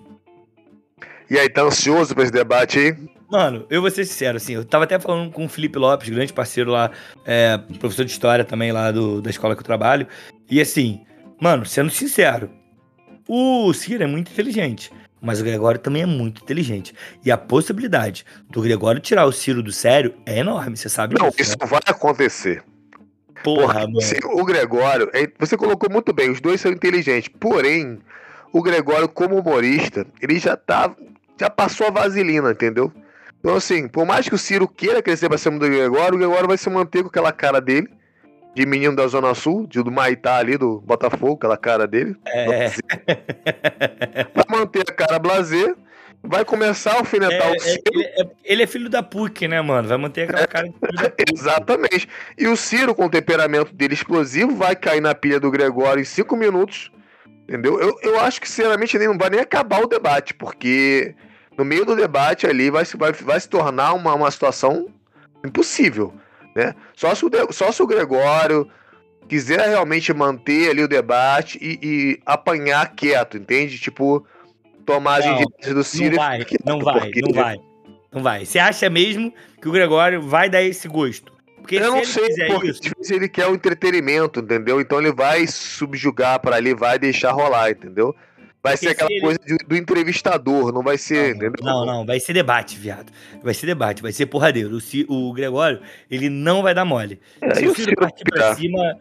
E 1.29 1.37
aí, 1.37 1.49
tá 1.49 1.63
ansioso 1.63 2.13
pra 2.13 2.23
esse 2.23 2.31
debate 2.31 2.79
aí? 2.79 2.95
Mano, 3.33 3.65
eu 3.67 3.81
vou 3.81 3.89
ser 3.89 4.05
sincero, 4.05 4.37
assim, 4.37 4.53
eu 4.53 4.63
tava 4.63 4.83
até 4.83 4.99
falando 4.99 5.31
com 5.31 5.43
o 5.43 5.49
Felipe 5.49 5.79
Lopes, 5.79 6.07
grande 6.07 6.31
parceiro 6.31 6.69
lá, 6.69 6.91
é, 7.25 7.57
professor 7.79 8.05
de 8.05 8.11
história 8.11 8.45
também 8.45 8.71
lá 8.71 8.91
do, 8.91 9.23
da 9.23 9.31
escola 9.31 9.55
que 9.55 9.61
eu 9.61 9.65
trabalho. 9.65 10.05
E 10.51 10.61
assim, 10.61 11.03
mano, 11.41 11.65
sendo 11.65 11.89
sincero, 11.89 12.47
o 13.27 13.73
Ciro 13.73 14.03
é 14.03 14.05
muito 14.05 14.31
inteligente, 14.31 14.93
mas 15.19 15.41
o 15.41 15.43
Gregório 15.43 15.79
também 15.79 16.03
é 16.03 16.05
muito 16.05 16.43
inteligente. 16.43 16.93
E 17.25 17.31
a 17.31 17.37
possibilidade 17.37 18.23
do 18.51 18.61
Gregório 18.61 19.01
tirar 19.01 19.25
o 19.25 19.31
Ciro 19.31 19.63
do 19.63 19.71
sério 19.71 20.13
é 20.27 20.37
enorme, 20.37 20.77
você 20.77 20.87
sabe 20.87 21.15
Não, 21.17 21.31
disso, 21.31 21.41
isso 21.41 21.57
né? 21.59 21.65
vai 21.65 21.81
acontecer. 21.87 22.63
Porra, 23.43 23.87
mano. 23.87 23.97
O 24.25 24.45
Gregório, 24.45 25.09
é, 25.11 25.27
você 25.39 25.57
colocou 25.57 25.89
muito 25.89 26.13
bem, 26.13 26.29
os 26.29 26.39
dois 26.39 26.61
são 26.61 26.71
inteligentes, 26.71 27.31
porém, 27.39 27.97
o 28.51 28.61
Gregório, 28.61 29.09
como 29.09 29.39
humorista, 29.39 30.05
ele 30.21 30.37
já 30.37 30.55
tá. 30.55 30.95
Já 31.39 31.49
passou 31.49 31.87
a 31.87 31.89
vaselina, 31.89 32.51
entendeu? 32.51 32.93
Então, 33.43 33.57
assim, 33.57 33.89
por 33.89 34.05
mais 34.05 34.29
que 34.29 34.33
o 34.33 34.37
Ciro 34.37 34.65
queira 34.69 35.01
crescer 35.01 35.27
pra 35.27 35.37
cima 35.37 35.59
do 35.59 35.67
Gregório, 35.67 36.15
o 36.15 36.17
Gregório 36.17 36.47
vai 36.47 36.57
se 36.57 36.69
manter 36.69 37.01
com 37.01 37.09
aquela 37.09 37.33
cara 37.33 37.59
dele, 37.59 37.89
de 38.55 38.65
menino 38.65 38.95
da 38.95 39.05
Zona 39.05 39.35
Sul, 39.35 39.67
de 39.67 39.83
do 39.83 39.91
Maitá 39.91 40.37
ali, 40.37 40.57
do 40.57 40.79
Botafogo, 40.79 41.33
aquela 41.33 41.57
cara 41.57 41.85
dele. 41.85 42.15
É. 42.25 42.69
Vai 44.33 44.45
manter 44.47 44.83
a 44.87 44.93
cara 44.93 45.19
blazer, 45.19 45.75
vai 46.23 46.45
começar 46.45 46.93
a 46.93 46.99
alfinetar 46.99 47.49
é, 47.49 47.51
o 47.51 47.59
Ciro. 47.59 47.81
Ele 47.91 48.03
é, 48.05 48.27
ele 48.45 48.63
é, 48.63 48.67
filho 48.67 48.89
da 48.89 49.03
PUC, 49.03 49.45
né, 49.45 49.61
mano? 49.61 49.89
Vai 49.89 49.97
manter 49.97 50.23
aquela 50.23 50.47
cara 50.47 50.69
de 50.69 50.75
filho 50.79 50.93
da 50.93 51.09
PUC. 51.11 51.33
Exatamente. 51.33 52.07
E 52.37 52.47
o 52.47 52.55
Ciro, 52.55 52.95
com 52.95 53.07
o 53.07 53.09
temperamento 53.09 53.75
dele 53.75 53.93
explosivo, 53.93 54.55
vai 54.55 54.73
cair 54.73 55.01
na 55.01 55.13
pilha 55.13 55.37
do 55.37 55.51
Gregório 55.51 55.99
em 55.99 56.05
cinco 56.05 56.37
minutos. 56.37 56.93
Entendeu? 57.43 57.77
Eu, 57.77 57.99
eu 58.03 58.19
acho 58.21 58.39
que, 58.39 58.47
sinceramente, 58.47 58.97
nem 58.97 59.09
não 59.09 59.17
vai 59.17 59.29
nem 59.29 59.41
acabar 59.41 59.81
o 59.81 59.87
debate, 59.87 60.33
porque 60.33 61.13
no 61.57 61.65
meio 61.65 61.85
do 61.85 61.95
debate 61.95 62.47
ali 62.47 62.69
vai 62.69 62.85
se, 62.85 62.97
vai, 62.97 63.11
vai 63.11 63.39
se 63.39 63.47
tornar 63.47 63.93
uma, 63.93 64.13
uma 64.13 64.31
situação 64.31 64.87
impossível. 65.45 66.13
Né? 66.55 66.73
Só, 66.95 67.13
se 67.15 67.25
o, 67.25 67.29
só 67.51 67.71
se 67.71 67.81
o 67.81 67.87
Gregório 67.87 68.69
quiser 69.27 69.67
realmente 69.67 70.13
manter 70.13 70.69
ali 70.69 70.83
o 70.83 70.87
debate 70.87 71.57
e, 71.61 71.79
e 71.81 72.19
apanhar 72.25 72.93
quieto, 72.93 73.37
entende? 73.37 73.79
Tipo, 73.79 74.25
tomar 74.85 75.19
as 75.19 75.25
indiretas 75.25 75.73
do 75.73 75.83
Ciro. 75.83 76.15
Não 76.15 76.23
vai, 76.23 76.45
não 76.65 76.79
vai, 76.79 76.99
porque... 76.99 77.21
não 77.21 77.33
vai. 77.33 77.57
Não 78.11 78.21
vai. 78.23 78.45
Você 78.45 78.59
acha 78.59 78.89
mesmo 78.89 79.33
que 79.59 79.67
o 79.67 79.71
Gregório 79.71 80.21
vai 80.21 80.49
dar 80.49 80.61
esse 80.61 80.87
gosto? 80.87 81.33
Porque 81.57 81.77
eu 81.77 81.95
não 81.95 82.03
sei, 82.03 82.27
porque 82.47 82.71
isso... 82.71 83.13
ele 83.13 83.29
quer 83.29 83.47
o 83.47 83.55
entretenimento, 83.55 84.41
entendeu? 84.41 84.81
Então 84.81 84.99
ele 84.99 85.13
vai 85.13 85.47
subjugar 85.47 86.39
para 86.41 86.57
ali, 86.57 86.73
vai 86.73 86.99
deixar 86.99 87.31
rolar, 87.31 87.71
entendeu? 87.71 88.13
Vai 88.63 88.77
ser 88.77 88.89
aquela 88.89 89.11
ele... 89.11 89.19
coisa 89.19 89.39
de, 89.45 89.57
do 89.57 89.75
entrevistador, 89.75 90.71
não 90.71 90.81
vai 90.81 90.97
ser. 90.97 91.35
Não, 91.35 91.51
não, 91.61 91.85
não, 91.85 92.05
vai 92.05 92.17
ser 92.19 92.31
debate, 92.31 92.77
viado. 92.77 93.11
Vai 93.43 93.53
ser 93.53 93.65
debate, 93.65 94.01
vai 94.01 94.13
ser 94.13 94.25
porradeiro. 94.27 94.77
O, 95.09 95.29
o 95.29 95.33
Gregório, 95.33 95.81
ele 96.09 96.29
não 96.29 96.63
vai 96.63 96.73
dar 96.73 96.85
mole. 96.85 97.19
É, 97.41 97.55
Se 97.55 97.67
o 97.67 97.75
Ciro 97.75 97.93
partir 97.97 98.23
pra 98.23 98.55
cima, 98.55 98.97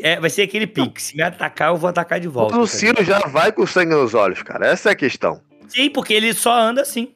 é, 0.00 0.20
vai 0.20 0.30
ser 0.30 0.42
aquele 0.42 0.66
pique. 0.66 1.02
Se 1.02 1.16
me 1.16 1.22
atacar, 1.22 1.70
eu 1.70 1.76
vou 1.76 1.90
atacar 1.90 2.20
de 2.20 2.28
volta. 2.28 2.56
Mas 2.56 2.72
o 2.72 2.76
Ciro 2.78 3.04
já 3.04 3.18
vai 3.26 3.50
com 3.50 3.66
sangue 3.66 3.96
nos 3.96 4.14
olhos, 4.14 4.44
cara. 4.44 4.68
Essa 4.68 4.90
é 4.90 4.92
a 4.92 4.96
questão. 4.96 5.40
Sim, 5.66 5.90
porque 5.90 6.14
ele 6.14 6.32
só 6.32 6.56
anda 6.56 6.82
assim. 6.82 7.12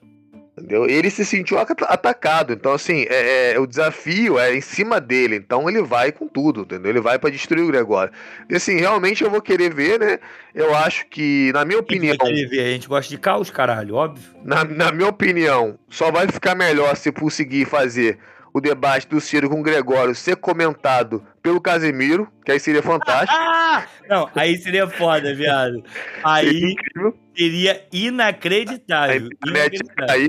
Entendeu? 0.57 0.89
Ele 0.89 1.11
se 1.11 1.25
sentiu 1.25 1.59
atacado. 1.59 2.53
Então, 2.53 2.73
assim, 2.73 3.07
é, 3.09 3.55
é, 3.55 3.59
o 3.59 3.67
desafio 3.67 4.39
é 4.39 4.55
em 4.55 4.61
cima 4.61 5.01
dele. 5.01 5.35
Então, 5.35 5.69
ele 5.69 5.83
vai 5.83 6.13
com 6.13 6.29
tudo, 6.29 6.61
entendeu? 6.61 6.91
Ele 6.91 7.01
vai 7.01 7.19
para 7.19 7.31
destruir 7.31 7.65
o 7.65 7.67
Gregório. 7.67 8.13
E, 8.49 8.55
assim, 8.55 8.77
realmente 8.77 9.25
eu 9.25 9.31
vou 9.31 9.43
querer 9.43 9.75
ver, 9.75 9.99
né? 9.99 10.21
Eu 10.55 10.73
acho 10.77 11.07
que, 11.09 11.51
na 11.53 11.65
minha 11.65 11.81
opinião. 11.81 12.17
A 12.23 12.35
gente 12.35 12.87
gosta 12.87 13.11
de 13.11 13.19
caos, 13.19 13.51
caralho, 13.51 13.97
óbvio. 13.97 14.25
Na, 14.45 14.63
na 14.65 14.93
minha 14.93 15.09
opinião, 15.09 15.77
só 15.89 16.13
vai 16.13 16.29
ficar 16.29 16.55
melhor 16.55 16.97
se 16.97 17.11
conseguir 17.11 17.65
fazer 17.65 18.19
o 18.53 18.61
debate 18.61 19.09
do 19.09 19.21
Ciro 19.21 19.51
com 19.51 19.59
o 19.59 19.63
Gregório 19.65 20.15
ser 20.15 20.37
comentado 20.37 21.27
pelo 21.43 21.61
Casemiro, 21.61 22.29
que 22.45 22.53
aí 22.53 22.61
seria 22.61 22.83
fantástico. 22.83 23.37
Ah! 23.37 23.85
Não, 24.09 24.31
aí 24.37 24.57
seria 24.57 24.89
foda, 24.89 25.35
viado. 25.35 25.83
Aí 26.23 26.47
seria 26.47 27.13
inacreditável. 27.93 29.29
inacreditável. 29.47 30.11
Aí, 30.11 30.29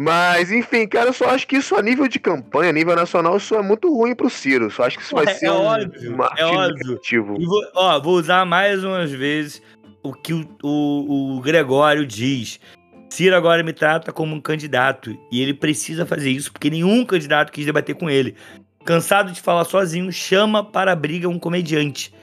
mas, 0.00 0.52
enfim, 0.52 0.86
cara, 0.86 1.08
eu 1.08 1.12
só 1.12 1.30
acho 1.30 1.44
que 1.44 1.56
isso 1.56 1.74
a 1.74 1.82
nível 1.82 2.06
de 2.06 2.20
campanha, 2.20 2.70
a 2.70 2.72
nível 2.72 2.94
nacional, 2.94 3.36
isso 3.36 3.56
é 3.56 3.62
muito 3.62 3.92
ruim 3.92 4.14
pro 4.14 4.30
Ciro. 4.30 4.70
Só 4.70 4.84
acho 4.84 4.96
que 4.96 5.02
isso 5.02 5.12
vai 5.12 5.24
é 5.24 5.34
ser 5.34 5.48
óbvio, 5.48 6.16
um 6.16 6.22
é 6.36 6.44
óbvio. 6.44 7.00
E 7.40 7.44
vou, 7.44 7.62
ó, 7.74 7.98
vou 8.00 8.14
usar 8.14 8.44
mais 8.44 8.84
umas 8.84 9.10
vezes 9.10 9.60
o 10.00 10.12
que 10.12 10.32
o, 10.32 10.48
o, 10.62 11.36
o 11.36 11.40
Gregório 11.40 12.06
diz. 12.06 12.60
Ciro 13.10 13.34
agora 13.34 13.64
me 13.64 13.72
trata 13.72 14.12
como 14.12 14.36
um 14.36 14.40
candidato 14.40 15.18
e 15.32 15.42
ele 15.42 15.52
precisa 15.52 16.06
fazer 16.06 16.30
isso 16.30 16.52
porque 16.52 16.70
nenhum 16.70 17.04
candidato 17.04 17.50
quis 17.50 17.66
debater 17.66 17.96
com 17.96 18.08
ele. 18.08 18.36
Cansado 18.84 19.32
de 19.32 19.40
falar 19.40 19.64
sozinho, 19.64 20.12
chama 20.12 20.62
para 20.62 20.92
a 20.92 20.96
briga 20.96 21.28
um 21.28 21.40
comediante. 21.40 22.14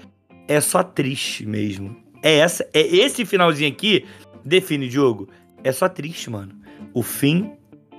É 0.47 0.61
só 0.61 0.81
triste 0.81 1.45
mesmo. 1.45 2.04
É 2.25 2.37
essa, 2.39 2.67
é 2.73 2.81
esse 2.81 3.23
finalzinho 3.23 3.71
aqui 3.71 4.03
define 4.43 4.89
jogo. 4.89 5.29
É 5.63 5.71
só 5.71 5.87
triste, 5.87 6.27
mano. 6.27 6.51
O 6.91 7.03
fim 7.03 7.51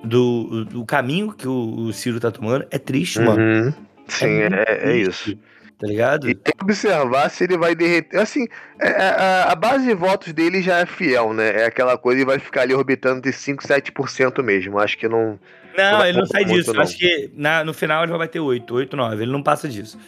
do, 0.03 0.65
do 0.65 0.85
caminho 0.85 1.33
que 1.33 1.47
o, 1.47 1.87
o 1.87 1.93
Ciro 1.93 2.19
tá 2.19 2.33
tomando 2.33 2.67
é 2.73 2.79
triste, 2.79 3.21
uhum. 3.21 3.25
mano. 3.25 3.75
Sim, 4.09 4.27
é, 4.27 4.49
é, 4.67 4.91
é 4.91 4.97
isso 4.97 5.39
tá 5.79 5.87
ligado? 5.87 6.29
E 6.29 6.39
observar 6.63 7.29
se 7.29 7.45
ele 7.45 7.59
vai 7.59 7.75
derreter. 7.75 8.19
Assim, 8.19 8.47
é, 8.81 8.89
é, 8.89 9.03
a, 9.03 9.53
a, 9.53 9.55
base 9.55 9.87
de 9.87 9.95
votos 9.95 10.33
dele 10.33 10.63
já 10.63 10.79
é 10.79 10.87
fiel, 10.87 11.33
né? 11.33 11.63
É 11.63 11.67
aquela 11.67 11.99
coisa 11.99 12.23
e 12.23 12.25
vai 12.25 12.39
ficar 12.39 12.63
ali 12.63 12.75
orbitando 12.75 13.21
de 13.21 13.33
5, 13.33 13.63
7% 13.63 14.43
mesmo. 14.43 14.79
Acho 14.79 14.97
que 14.97 15.09
não. 15.09 15.39
Não, 15.77 15.99
não 15.99 16.07
ele 16.07 16.19
não 16.19 16.27
sai 16.27 16.45
disso. 16.45 16.73
Não. 16.73 16.81
Acho 16.81 16.97
que 16.97 17.31
na, 17.35 17.63
no 17.63 17.75
final 17.75 18.03
ele 18.03 18.11
vai 18.11 18.21
bater 18.21 18.41
8, 18.41 18.75
8, 18.75 18.97
9. 18.97 19.23
Ele 19.23 19.33
não 19.33 19.43
passa 19.43 19.69
disso. 19.69 19.99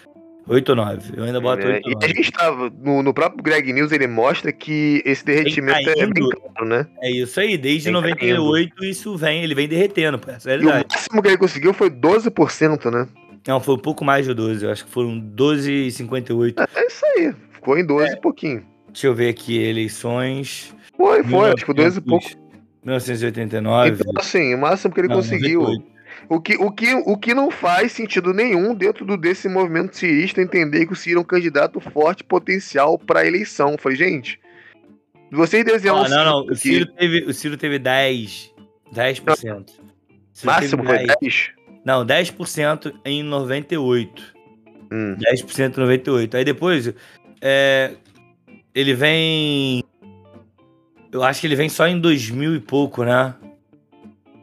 8 0.48 0.68
ou 0.70 0.76
9. 0.76 1.12
Eu 1.16 1.24
ainda 1.24 1.40
boto 1.40 1.62
é, 1.62 1.74
8 1.74 1.86
ou 1.86 1.92
9. 1.92 2.06
E 2.06 2.10
a 2.10 2.14
gente 2.14 2.32
tava. 2.32 2.70
No, 2.70 3.02
no, 3.02 3.12
próprio 3.12 3.42
Greg 3.42 3.72
News 3.72 3.92
ele 3.92 4.06
mostra 4.06 4.50
que 4.52 5.02
esse 5.04 5.24
derretimento 5.24 5.84
caindo, 5.84 6.00
é 6.00 6.06
bem 6.06 6.28
claro, 6.28 6.68
né? 6.68 6.86
É 7.00 7.10
isso 7.10 7.38
aí. 7.38 7.56
Desde 7.56 7.84
vem 7.84 7.92
98 7.92 8.74
caindo. 8.74 8.90
isso 8.90 9.16
vem. 9.16 9.44
Ele 9.44 9.54
vem 9.54 9.68
derretendo. 9.68 10.20
Essa 10.26 10.50
é. 10.50 10.56
E 10.56 10.60
o 10.60 10.64
máximo 10.64 11.22
que 11.22 11.28
ele 11.28 11.38
conseguiu 11.38 11.72
foi 11.72 11.90
12%, 11.90 12.90
né? 12.90 13.06
Não, 13.46 13.60
foi 13.60 13.76
um 13.76 13.78
pouco 13.78 14.04
mais 14.04 14.26
de 14.26 14.34
12, 14.34 14.64
eu 14.64 14.70
acho 14.70 14.84
que 14.84 14.90
foram 14.90 15.18
12,58. 15.18 16.54
É, 16.58 16.80
é 16.80 16.86
isso 16.86 17.04
aí, 17.06 17.34
ficou 17.50 17.78
em 17.78 17.86
12 17.86 18.08
é. 18.08 18.12
e 18.12 18.20
pouquinho. 18.20 18.62
Deixa 18.88 19.06
eu 19.06 19.14
ver 19.14 19.30
aqui, 19.30 19.58
eleições. 19.58 20.74
Foi, 20.94 21.22
foi, 21.22 21.46
acho 21.46 21.56
que 21.56 21.64
foi 21.64 21.74
12 21.74 21.98
e 21.98 22.00
pouco. 22.02 22.26
1989. 22.84 23.90
Então, 23.90 24.12
assim, 24.18 24.54
o 24.54 24.58
máximo 24.58 24.92
que 24.92 25.00
ele 25.00 25.08
não, 25.08 25.16
conseguiu. 25.16 25.66
O 26.28 26.40
que, 26.40 26.56
o, 26.56 26.70
que, 26.70 26.94
o 26.94 27.16
que 27.16 27.32
não 27.32 27.50
faz 27.50 27.92
sentido 27.92 28.34
nenhum 28.34 28.74
dentro 28.74 29.04
do, 29.06 29.16
desse 29.16 29.48
movimento 29.48 29.96
cirista 29.96 30.42
entender 30.42 30.86
que 30.86 30.92
o 30.92 30.96
Ciro 30.96 31.20
é 31.20 31.22
um 31.22 31.24
candidato 31.24 31.80
forte 31.80 32.22
potencial 32.22 32.98
para 32.98 33.20
a 33.20 33.26
eleição. 33.26 33.72
Eu 33.72 33.78
falei, 33.78 33.96
gente, 33.96 34.38
vocês 35.30 35.64
desenham. 35.64 36.04
Ah, 36.04 36.08
não, 36.08 36.24
não, 36.24 36.46
o 36.46 36.54
Ciro, 36.54 36.86
teve, 36.86 37.24
o 37.24 37.32
Ciro 37.32 37.56
teve 37.56 37.78
10. 37.78 38.52
10%. 38.94 39.70
Máximo 40.44 40.84
foi 40.84 40.98
10? 40.98 41.14
10? 41.20 41.50
Não, 41.84 42.04
10% 42.04 42.92
em 43.04 43.22
98. 43.22 44.36
Hum. 44.92 45.16
10% 45.16 45.76
em 45.76 45.80
98. 45.80 46.36
Aí 46.36 46.44
depois, 46.44 46.92
é, 47.40 47.94
ele 48.74 48.94
vem. 48.94 49.82
Eu 51.10 51.22
acho 51.22 51.40
que 51.40 51.46
ele 51.46 51.56
vem 51.56 51.70
só 51.70 51.86
em 51.86 51.98
2000 51.98 52.56
e 52.56 52.60
pouco, 52.60 53.02
né? 53.02 53.34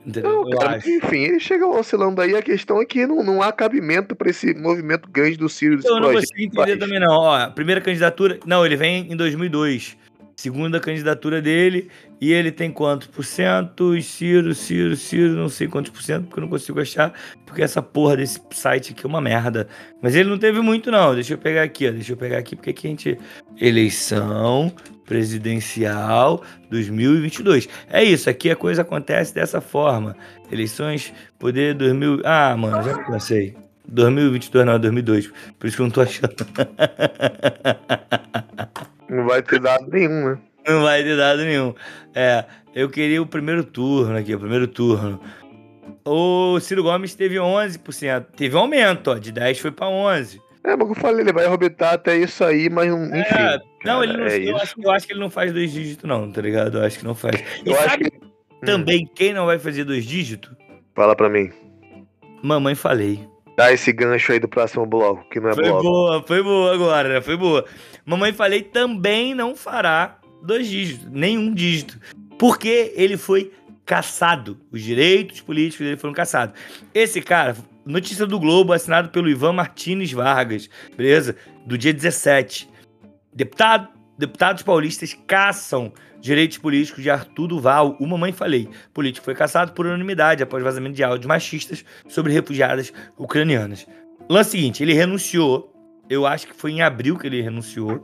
Não, 0.05 0.49
cara, 0.51 0.77
enfim, 0.77 1.23
ele 1.23 1.39
chega 1.39 1.65
oscilando 1.65 2.21
aí. 2.21 2.35
A 2.35 2.41
questão 2.41 2.81
é 2.81 2.85
que 2.85 3.05
não, 3.07 3.23
não 3.23 3.41
há 3.41 3.51
cabimento 3.51 4.15
para 4.15 4.29
esse 4.29 4.53
movimento 4.53 5.09
grande 5.09 5.37
do 5.37 5.49
Ciro. 5.49 5.79
Eu 5.83 5.99
não 5.99 6.13
consigo 6.13 6.39
entender 6.39 6.77
também, 6.77 6.99
não. 6.99 7.13
Ó, 7.13 7.49
primeira 7.49 7.81
candidatura. 7.81 8.39
Não, 8.45 8.65
ele 8.65 8.75
vem 8.75 9.11
em 9.11 9.15
2002 9.15 9.97
segunda 10.35 10.79
candidatura 10.79 11.41
dele, 11.41 11.89
e 12.19 12.33
ele 12.33 12.51
tem 12.51 12.69
quantos 12.71 13.07
por 13.07 13.23
cento? 13.23 13.99
Ciro, 14.01 14.53
Ciro, 14.53 14.95
Ciro, 14.95 15.33
não 15.33 15.49
sei 15.49 15.67
quantos 15.67 15.91
por 15.91 16.01
cento, 16.01 16.25
porque 16.25 16.39
eu 16.39 16.43
não 16.43 16.49
consigo 16.49 16.79
achar, 16.79 17.13
porque 17.45 17.61
essa 17.61 17.81
porra 17.81 18.17
desse 18.17 18.39
site 18.51 18.91
aqui 18.91 19.05
é 19.05 19.07
uma 19.07 19.21
merda. 19.21 19.67
Mas 20.01 20.15
ele 20.15 20.29
não 20.29 20.37
teve 20.37 20.59
muito, 20.61 20.91
não. 20.91 21.15
Deixa 21.15 21.33
eu 21.33 21.37
pegar 21.37 21.63
aqui, 21.63 21.87
ó. 21.87 21.91
Deixa 21.91 22.13
eu 22.13 22.17
pegar 22.17 22.37
aqui, 22.37 22.55
porque 22.55 22.71
aqui 22.71 22.87
a 22.87 22.89
gente. 22.89 23.17
Eleição 23.59 24.73
presidencial 25.05 26.41
2022. 26.69 27.69
É 27.89 28.03
isso, 28.03 28.29
aqui 28.29 28.49
a 28.49 28.55
coisa 28.55 28.81
acontece 28.81 29.33
dessa 29.33 29.61
forma. 29.61 30.15
Eleições, 30.51 31.13
poder 31.39 31.75
2000. 31.75 32.21
Ah, 32.23 32.55
mano, 32.57 32.83
já 32.83 32.97
pensei. 33.03 33.55
2022 33.87 34.65
não, 34.65 34.79
2002. 34.79 35.31
Por 35.59 35.67
isso 35.67 35.75
que 35.77 35.81
eu 35.81 35.85
não 35.85 35.91
tô 35.91 36.01
achando. 36.01 36.35
Não 39.07 39.25
vai 39.27 39.41
ter 39.41 39.59
dado 39.59 39.87
nenhum, 39.87 40.31
né? 40.31 40.37
Não 40.67 40.81
vai 40.81 41.03
ter 41.03 41.15
dado 41.15 41.43
nenhum. 41.43 41.75
É, 42.13 42.43
eu 42.73 42.89
queria 42.89 43.21
o 43.21 43.27
primeiro 43.27 43.63
turno 43.63 44.17
aqui, 44.17 44.33
o 44.33 44.39
primeiro 44.39 44.67
turno. 44.67 45.21
O 46.03 46.59
Ciro 46.59 46.83
Gomes 46.83 47.13
teve 47.13 47.35
11%. 47.35 48.25
Teve 48.35 48.55
um 48.55 48.59
aumento, 48.59 49.11
ó, 49.11 49.17
de 49.17 49.31
10 49.31 49.59
foi 49.59 49.71
para 49.71 49.87
11. 49.87 50.41
É, 50.65 50.75
mas 50.75 50.89
eu 50.89 50.95
falei, 50.95 51.21
ele 51.21 51.32
vai 51.32 51.45
orbitar 51.45 51.93
até 51.93 52.17
isso 52.17 52.43
aí, 52.43 52.69
mas 52.69 52.91
enfim. 52.91 53.36
É, 53.36 53.60
não, 53.86 54.04
ele 54.04 54.17
não, 54.17 54.25
é 54.25 54.38
eu, 54.38 54.58
acho, 54.58 54.75
eu, 54.82 54.91
acho, 54.91 55.06
que 55.06 55.13
ele 55.13 55.19
não 55.19 55.30
faz 55.30 55.54
dois 55.54 55.71
dígitos, 55.71 56.10
não, 56.10 56.32
tá 56.32 56.41
ligado? 56.41 56.80
Eu 56.80 56.84
acho 56.84 56.97
que 56.97 57.06
não 57.06 57.13
faz. 57.13 57.36
E 57.63 57.69
eu 57.69 57.75
sabe 57.75 58.10
que... 58.10 58.19
também 58.65 59.06
hum. 59.06 59.10
quem 59.13 59.32
não 59.32 59.45
vai 59.45 59.60
fazer 59.60 59.84
dois 59.84 60.04
dígitos? 60.04 60.51
Fala 60.95 61.15
pra 61.15 61.30
mim. 61.30 61.51
Mamãe 62.41 62.73
falei. 62.73 63.28
Dá 63.56 63.71
esse 63.71 63.93
gancho 63.93 64.32
aí 64.32 64.39
do 64.39 64.47
próximo 64.47 64.86
bloco, 64.86 65.23
que 65.30 65.39
não 65.39 65.49
é 65.49 65.54
foi 65.54 65.63
bloco. 65.63 65.82
Foi 65.82 65.91
boa, 65.91 66.23
foi 66.23 66.43
boa 66.43 66.73
agora, 66.73 67.10
né? 67.10 67.21
Foi 67.21 67.38
boa. 67.38 67.63
Mamãe 68.06 68.34
Falei 68.34 68.62
também 68.62 69.34
não 69.34 69.56
fará 69.56 70.19
dois 70.43 70.67
dígitos, 70.67 71.08
nenhum 71.12 71.54
dígito. 71.54 71.99
Porque 72.38 72.91
ele 72.95 73.17
foi 73.17 73.51
caçado. 73.86 74.60
Os 74.71 74.82
direitos 74.82 75.41
políticos 75.41 75.86
dele 75.86 75.98
foram 75.98 76.13
caçados. 76.13 76.60
Esse 76.93 77.21
cara, 77.21 77.56
notícia 77.86 78.26
do 78.26 78.39
Globo, 78.39 78.74
assinado 78.74 79.10
pelo 79.10 79.30
Ivan 79.30 79.54
Martins 79.54 80.12
Vargas, 80.12 80.69
beleza? 80.98 81.36
Do 81.65 81.78
dia 81.78 81.93
17. 81.93 82.67
Deputado, 83.34 83.89
deputados 84.17 84.63
paulistas 84.63 85.15
caçam 85.28 85.93
direitos 86.19 86.58
políticos 86.58 87.04
de 87.04 87.10
Arthur 87.10 87.48
Duval, 87.48 87.95
o 88.00 88.08
Mamãe 88.08 88.32
Falei. 88.32 88.67
O 88.89 88.93
político 88.93 89.26
foi 89.26 89.36
caçado 89.36 89.74
por 89.74 89.86
unanimidade 89.86 90.41
após 90.41 90.63
vazamento 90.63 90.95
de 90.95 91.04
áudios 91.04 91.28
machistas 91.28 91.86
sobre 92.08 92.34
refugiadas 92.34 92.91
ucranianas. 93.17 93.86
Lance 94.28 94.52
seguinte, 94.52 94.82
ele 94.82 94.93
renunciou 94.93 95.76
eu 96.10 96.26
acho 96.26 96.48
que 96.48 96.56
foi 96.56 96.71
em 96.71 96.82
abril 96.82 97.17
que 97.17 97.28
ele 97.28 97.41
renunciou, 97.41 98.04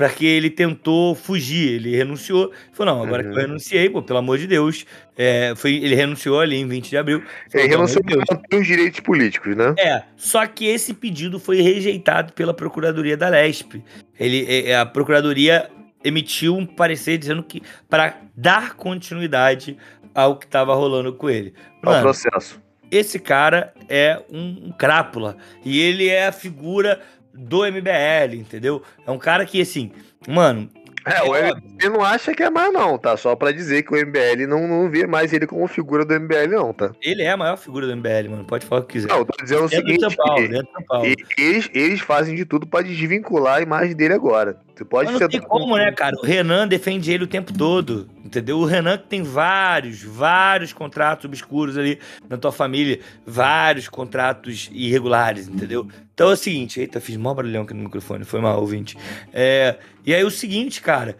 para 0.00 0.08
que 0.08 0.24
ele 0.24 0.48
tentou 0.48 1.14
fugir. 1.14 1.74
Ele 1.74 1.94
renunciou, 1.94 2.50
falou: 2.72 2.94
não, 2.94 3.02
agora 3.02 3.22
uhum. 3.22 3.28
que 3.28 3.34
eu 3.34 3.42
uhum. 3.42 3.48
renunciei, 3.48 3.90
pô, 3.90 4.00
pelo 4.00 4.18
amor 4.18 4.38
de 4.38 4.46
Deus. 4.46 4.86
É, 5.14 5.52
foi, 5.54 5.74
ele 5.74 5.94
renunciou 5.94 6.40
ali 6.40 6.56
em 6.56 6.66
20 6.66 6.88
de 6.88 6.96
abril. 6.96 7.22
Falou, 7.52 7.66
ele 7.66 7.68
renunciou 7.68 8.02
para 8.02 8.58
os 8.58 8.66
direitos 8.66 9.00
políticos, 9.00 9.54
né? 9.54 9.74
É, 9.78 10.02
só 10.16 10.46
que 10.46 10.64
esse 10.64 10.94
pedido 10.94 11.38
foi 11.38 11.60
rejeitado 11.60 12.32
pela 12.32 12.54
Procuradoria 12.54 13.14
da 13.14 13.28
Lesp. 13.28 13.84
Ele, 14.18 14.46
é, 14.48 14.70
é, 14.70 14.78
a 14.78 14.86
Procuradoria 14.86 15.68
emitiu 16.02 16.56
um 16.56 16.64
parecer 16.64 17.18
dizendo 17.18 17.42
que 17.42 17.60
para 17.86 18.16
dar 18.34 18.76
continuidade 18.76 19.76
ao 20.14 20.38
que 20.38 20.46
estava 20.46 20.74
rolando 20.74 21.12
com 21.12 21.28
ele. 21.28 21.52
Mano, 21.82 21.98
ao 21.98 22.02
processo. 22.04 22.58
Esse 22.90 23.18
cara 23.18 23.74
é 23.86 24.18
um, 24.32 24.68
um 24.68 24.72
crápula. 24.72 25.36
E 25.62 25.78
ele 25.78 26.08
é 26.08 26.26
a 26.26 26.32
figura 26.32 27.02
do 27.32 27.64
MBL, 27.64 28.34
entendeu? 28.34 28.82
É 29.06 29.10
um 29.10 29.18
cara 29.18 29.44
que, 29.46 29.60
assim, 29.60 29.92
mano, 30.28 30.68
É, 31.06 31.22
o 31.22 31.32
MBL 31.32 31.90
não 31.90 32.04
acha 32.04 32.34
que 32.34 32.42
é 32.42 32.50
mais, 32.50 32.72
não, 32.72 32.98
tá? 32.98 33.16
Só 33.16 33.34
pra 33.34 33.52
dizer 33.52 33.82
que 33.82 33.94
o 33.94 33.96
MBL 33.96 34.46
não, 34.46 34.68
não 34.68 34.90
vê 34.90 35.06
mais 35.06 35.32
ele 35.32 35.46
como 35.46 35.66
figura 35.66 36.04
do 36.04 36.14
MBL, 36.14 36.48
não, 36.50 36.74
tá? 36.74 36.92
Ele 37.00 37.22
é 37.22 37.30
a 37.30 37.36
maior 37.36 37.56
figura 37.56 37.86
do 37.86 37.96
MBL, 37.96 38.28
mano. 38.28 38.44
Pode 38.44 38.66
falar 38.66 38.82
o 38.82 38.84
que 38.84 38.92
quiser. 38.92 39.08
Não, 39.08 39.18
eu 39.18 39.24
tô 39.24 39.42
dizendo 39.42 39.64
o 39.64 39.68
seguinte: 39.68 40.16
Paulo. 40.16 41.06
Eles, 41.38 41.70
eles 41.72 42.00
fazem 42.00 42.34
de 42.34 42.44
tudo 42.44 42.66
pra 42.66 42.82
desvincular 42.82 43.58
a 43.58 43.62
imagem 43.62 43.96
dele 43.96 44.12
agora. 44.12 44.58
Pode 44.84 45.10
Mas 45.10 45.20
não 45.20 45.28
tem 45.28 45.40
como, 45.40 45.76
né, 45.76 45.92
cara? 45.92 46.16
O 46.16 46.24
Renan 46.24 46.66
defende 46.66 47.12
ele 47.12 47.24
o 47.24 47.26
tempo 47.26 47.52
todo, 47.52 48.08
entendeu? 48.24 48.58
O 48.58 48.64
Renan 48.64 48.96
que 48.98 49.08
tem 49.08 49.22
vários, 49.22 50.02
vários 50.02 50.72
contratos 50.72 51.26
obscuros 51.26 51.76
ali 51.76 51.98
na 52.28 52.36
tua 52.36 52.52
família, 52.52 53.00
vários 53.26 53.88
contratos 53.88 54.70
irregulares, 54.72 55.48
entendeu? 55.48 55.86
Então 56.14 56.30
é 56.30 56.32
o 56.32 56.36
seguinte, 56.36 56.80
eita, 56.80 57.00
fiz 57.00 57.16
mó 57.16 57.34
barulhão 57.34 57.62
aqui 57.62 57.74
no 57.74 57.84
microfone, 57.84 58.24
foi 58.24 58.40
mal, 58.40 58.60
ouvinte. 58.60 58.96
É, 59.32 59.76
e 60.04 60.14
aí 60.14 60.24
o 60.24 60.30
seguinte, 60.30 60.80
cara, 60.80 61.16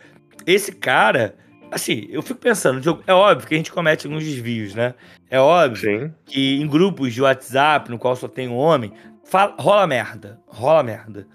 esse 0.47 0.73
cara, 0.73 1.35
assim, 1.71 2.07
eu 2.11 2.23
fico 2.23 2.41
pensando, 2.41 3.03
é 3.07 3.15
óbvio 3.15 3.47
que 3.47 3.55
a 3.55 3.57
gente 3.57 3.73
comete 3.73 4.07
alguns 4.07 4.25
desvios, 4.25 4.75
né? 4.75 4.95
É 5.31 5.39
óbvio 5.39 5.77
Sim. 5.77 6.15
que 6.27 6.61
em 6.61 6.67
grupos 6.67 7.15
de 7.15 7.23
WhatsApp, 7.23 7.91
no 7.91 7.99
qual 7.99 8.17
só 8.17 8.27
tem 8.27 8.49
um 8.49 8.57
homem, 8.57 8.93
fala, 9.25 9.55
rola 9.59 9.87
merda, 9.87 10.41
rola 10.47 10.83
merda. 10.83 11.27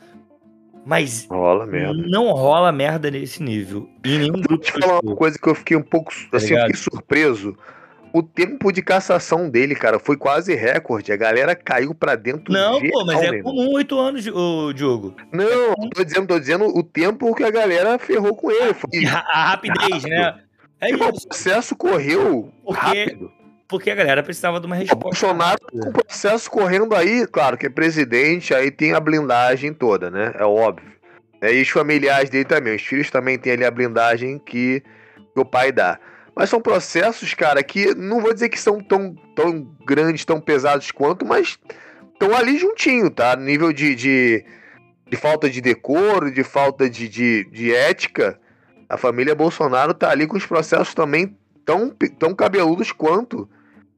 Mas 0.85 1.27
rola 1.29 1.65
não 1.65 2.31
rola 2.31 2.71
merda 2.71 3.09
nesse 3.09 3.41
nível. 3.41 3.89
Em 4.05 4.19
nenhum 4.19 4.39
grupo. 4.39 4.57
Deixa 4.57 4.77
eu 4.77 4.81
falar 4.81 4.99
uma 5.01 5.15
coisa 5.15 5.39
que 5.39 5.47
eu 5.49 5.55
fiquei 5.55 5.75
um 5.75 5.81
pouco 5.81 6.13
tá 6.29 6.37
assim, 6.37 6.55
fiquei 6.55 6.75
surpreso. 6.75 7.57
O 8.13 8.23
tempo 8.23 8.71
de 8.71 8.81
cassação 8.81 9.49
dele, 9.49 9.75
cara, 9.75 9.99
foi 9.99 10.15
quase 10.15 10.55
recorde. 10.55 11.11
A 11.11 11.17
galera 11.17 11.53
caiu 11.53 11.93
pra 11.93 12.15
dentro 12.15 12.53
Não, 12.53 12.79
pô, 12.79 13.03
mas 13.03 13.21
é 13.21 13.41
comum 13.41 13.73
oito 13.73 13.99
anos, 13.99 14.25
o 14.27 14.71
Diogo. 14.71 15.13
Não, 15.33 15.73
é 15.73 15.89
tô 15.93 16.03
dizendo, 16.03 16.27
tô 16.27 16.39
dizendo 16.39 16.65
o 16.65 16.81
tempo 16.81 17.35
que 17.35 17.43
a 17.43 17.51
galera 17.51 17.99
ferrou 17.99 18.33
com 18.33 18.49
ele. 18.49 18.73
Foi 18.73 19.03
a, 19.05 19.49
rapidez, 19.49 20.03
rápido. 20.03 20.09
né? 20.09 20.39
É 20.79 20.91
isso. 20.91 21.03
O 21.03 21.27
processo 21.27 21.75
correu 21.75 22.53
Porque... 22.63 22.79
rápido. 22.79 23.31
Porque 23.67 23.89
a 23.89 23.95
galera 23.95 24.21
precisava 24.21 24.59
de 24.59 24.67
uma 24.67 24.75
resposta. 24.75 24.95
O 24.97 25.09
Bolsonaro 25.09 25.57
com 25.71 25.89
o 25.89 25.91
processo 25.91 26.49
correndo 26.49 26.95
aí, 26.95 27.25
claro 27.25 27.57
que 27.57 27.65
é 27.65 27.69
presidente, 27.69 28.53
aí 28.53 28.69
tem 28.69 28.93
a 28.93 28.99
blindagem 28.99 29.73
toda, 29.73 30.11
né? 30.11 30.33
É 30.35 30.43
óbvio. 30.43 30.93
É, 31.41 31.53
e 31.53 31.61
os 31.61 31.69
familiares 31.69 32.29
dele 32.29 32.45
também, 32.45 32.75
os 32.75 32.81
filhos 32.81 33.09
também 33.09 33.37
têm 33.37 33.53
ali 33.53 33.65
a 33.65 33.71
blindagem 33.71 34.39
que, 34.39 34.83
que 35.33 35.39
o 35.39 35.45
pai 35.45 35.71
dá. 35.71 35.99
Mas 36.35 36.49
são 36.49 36.61
processos, 36.61 37.33
cara, 37.33 37.63
que 37.63 37.95
não 37.95 38.21
vou 38.21 38.33
dizer 38.33 38.49
que 38.49 38.59
são 38.59 38.79
tão, 38.79 39.15
tão 39.35 39.63
grandes, 39.85 40.25
tão 40.25 40.39
pesados 40.39 40.91
quanto, 40.91 41.25
mas 41.25 41.57
estão 42.13 42.35
ali 42.35 42.57
juntinho, 42.57 43.09
tá? 43.09 43.35
Nível 43.35 43.73
de, 43.73 43.95
de, 43.95 44.45
de, 45.07 45.17
falta 45.17 45.49
de 45.49 45.61
decoro, 45.61 46.31
de 46.31 46.43
falta 46.43 46.89
de, 46.89 47.07
de, 47.07 47.45
de 47.45 47.73
ética. 47.73 48.39
A 48.87 48.97
família 48.97 49.33
Bolsonaro 49.33 49.93
tá 49.93 50.11
ali 50.11 50.27
com 50.27 50.37
os 50.37 50.45
processos 50.45 50.93
também 50.93 51.35
tão, 51.65 51.89
tão 52.19 52.35
cabeludos 52.35 52.91
quanto. 52.91 53.49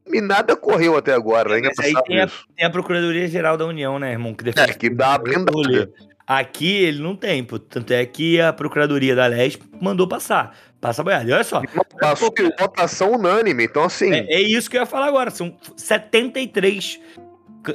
E 0.07 0.21
nada 0.21 0.55
correu 0.55 0.95
até 0.95 1.13
agora, 1.13 1.59
né? 1.59 1.69
aí 1.79 1.93
tem 2.03 2.21
a, 2.21 2.29
tem 2.55 2.65
a, 2.65 2.69
Procuradoria-Geral 2.69 3.57
da 3.57 3.65
União, 3.65 3.99
né, 3.99 4.11
irmão? 4.11 4.33
Que 4.33 4.45
defende 4.45 4.71
é, 4.71 4.73
que 4.73 4.89
dá 4.89 5.15
a 5.15 5.17
blindada. 5.17 5.91
Aqui 6.25 6.83
ele 6.83 7.01
não 7.01 7.15
tem, 7.15 7.43
pô. 7.43 7.59
Tanto 7.59 7.91
é 7.91 8.05
que 8.05 8.39
a 8.39 8.51
Procuradoria 8.53 9.15
da 9.15 9.27
Leste 9.27 9.61
mandou 9.81 10.07
passar. 10.07 10.57
Passa 10.79 11.03
boiada. 11.03 11.33
Olha 11.33 11.43
só. 11.43 11.61
Passou 11.99 12.31
por 12.31 12.45
votação 12.57 13.13
unânime, 13.13 13.65
então 13.65 13.83
assim. 13.83 14.11
É, 14.11 14.33
é, 14.33 14.41
isso 14.41 14.69
que 14.69 14.77
eu 14.77 14.81
ia 14.81 14.85
falar 14.85 15.07
agora. 15.07 15.29
São 15.29 15.57
73. 15.75 16.99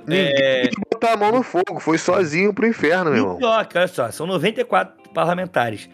Ninguém 0.07 0.33
é... 0.35 0.71
botar 0.93 1.13
a 1.13 1.17
mão 1.17 1.33
no 1.33 1.43
fogo, 1.43 1.79
foi 1.79 1.99
sozinho 1.99 2.55
pro 2.55 2.67
inferno, 2.67 3.11
meu 3.11 3.21
irmão. 3.21 3.37
Pior, 3.37 3.69
olha 3.75 3.89
só, 3.89 4.11
são 4.11 4.27
94 4.27 5.13
parlamentares 5.13 5.89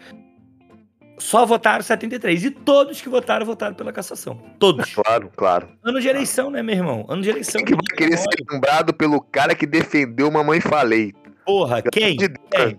só 1.18 1.44
votaram 1.44 1.83
73. 1.83 2.44
E 2.44 2.50
todos 2.50 3.00
que 3.00 3.09
votaram, 3.09 3.44
votaram 3.44 3.74
pela 3.74 3.92
cassação. 3.92 4.40
Todos. 4.59 4.94
Claro, 4.94 5.31
claro. 5.37 5.68
Ano 5.85 6.00
de 6.00 6.09
eleição, 6.09 6.50
né, 6.50 6.62
meu 6.62 6.74
irmão? 6.74 7.07
Ano 7.09 7.22
de 7.22 7.31
eleição. 7.31 7.62
Quem 7.62 7.66
que 7.66 7.74
vai 7.74 7.96
querer 7.96 8.16
ser 8.16 8.44
lembrado 8.50 8.92
pelo 8.94 9.20
cara 9.20 9.54
que 9.54 9.66
defendeu 9.66 10.31
Mamãe 10.31 10.61
Falei? 10.61 11.12
Porra, 11.44 11.83
quem? 11.83 12.16
De 12.16 12.28
quem? 12.50 12.78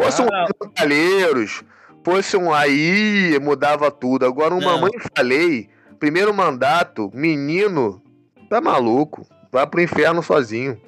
Fosse 0.00 0.22
ah, 0.22 0.46
um 0.62 0.68
Calheiros, 0.70 1.62
fosse 2.04 2.36
um 2.36 2.52
aí, 2.52 3.38
mudava 3.40 3.90
tudo. 3.90 4.26
Agora, 4.26 4.54
um 4.54 4.60
Mamãe 4.60 4.92
Falei, 5.16 5.68
primeiro 5.98 6.34
mandato, 6.34 7.10
menino, 7.14 8.02
tá 8.48 8.60
maluco. 8.60 9.26
Vai 9.50 9.66
pro 9.66 9.80
inferno 9.80 10.22
sozinho. 10.22 10.80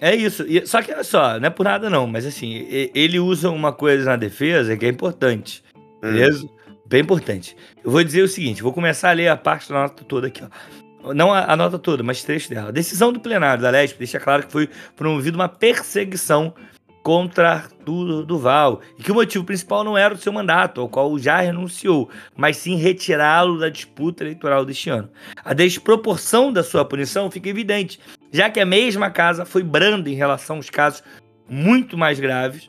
É 0.00 0.14
isso. 0.14 0.44
Só 0.64 0.80
que 0.80 0.92
olha 0.92 1.02
só, 1.02 1.40
não 1.40 1.48
é 1.48 1.50
por 1.50 1.64
nada 1.64 1.90
não, 1.90 2.06
mas 2.06 2.24
assim, 2.24 2.66
ele 2.94 3.18
usa 3.18 3.50
uma 3.50 3.72
coisa 3.72 4.04
na 4.04 4.16
defesa 4.16 4.76
que 4.76 4.86
é 4.86 4.88
importante. 4.88 5.62
Beleza? 6.00 6.44
Hum. 6.44 6.58
Bem 6.86 7.02
importante. 7.02 7.56
Eu 7.84 7.90
vou 7.90 8.02
dizer 8.02 8.22
o 8.22 8.28
seguinte: 8.28 8.62
vou 8.62 8.72
começar 8.72 9.10
a 9.10 9.12
ler 9.12 9.28
a 9.28 9.36
parte 9.36 9.68
da 9.68 9.82
nota 9.82 10.04
toda 10.04 10.28
aqui, 10.28 10.42
ó. 10.42 11.12
Não 11.14 11.32
a, 11.32 11.52
a 11.52 11.56
nota 11.56 11.78
toda, 11.78 12.02
mas 12.02 12.22
trecho 12.24 12.50
dela. 12.50 12.68
A 12.68 12.72
decisão 12.72 13.12
do 13.12 13.20
plenário 13.20 13.62
da 13.62 13.70
LESP 13.70 13.98
deixa 13.98 14.18
claro 14.18 14.46
que 14.46 14.52
foi 14.52 14.68
promovida 14.96 15.36
uma 15.36 15.48
perseguição 15.48 16.54
contra 17.02 17.52
Arthur 17.52 18.24
Duval 18.24 18.80
e 18.98 19.02
que 19.02 19.12
o 19.12 19.14
motivo 19.14 19.44
principal 19.44 19.84
não 19.84 19.96
era 19.96 20.12
o 20.12 20.18
seu 20.18 20.32
mandato, 20.32 20.80
ao 20.80 20.88
qual 20.88 21.16
já 21.18 21.40
renunciou, 21.40 22.10
mas 22.36 22.56
sim 22.56 22.76
retirá-lo 22.76 23.58
da 23.58 23.68
disputa 23.68 24.24
eleitoral 24.24 24.64
deste 24.64 24.90
ano. 24.90 25.08
A 25.44 25.54
desproporção 25.54 26.52
da 26.52 26.62
sua 26.62 26.84
punição 26.84 27.30
fica 27.30 27.48
evidente, 27.48 28.00
já 28.32 28.50
que 28.50 28.60
a 28.60 28.66
mesma 28.66 29.10
casa 29.10 29.46
foi 29.46 29.62
branda 29.62 30.10
em 30.10 30.14
relação 30.14 30.56
aos 30.56 30.68
casos 30.68 31.02
muito 31.48 31.96
mais 31.96 32.18
graves 32.18 32.68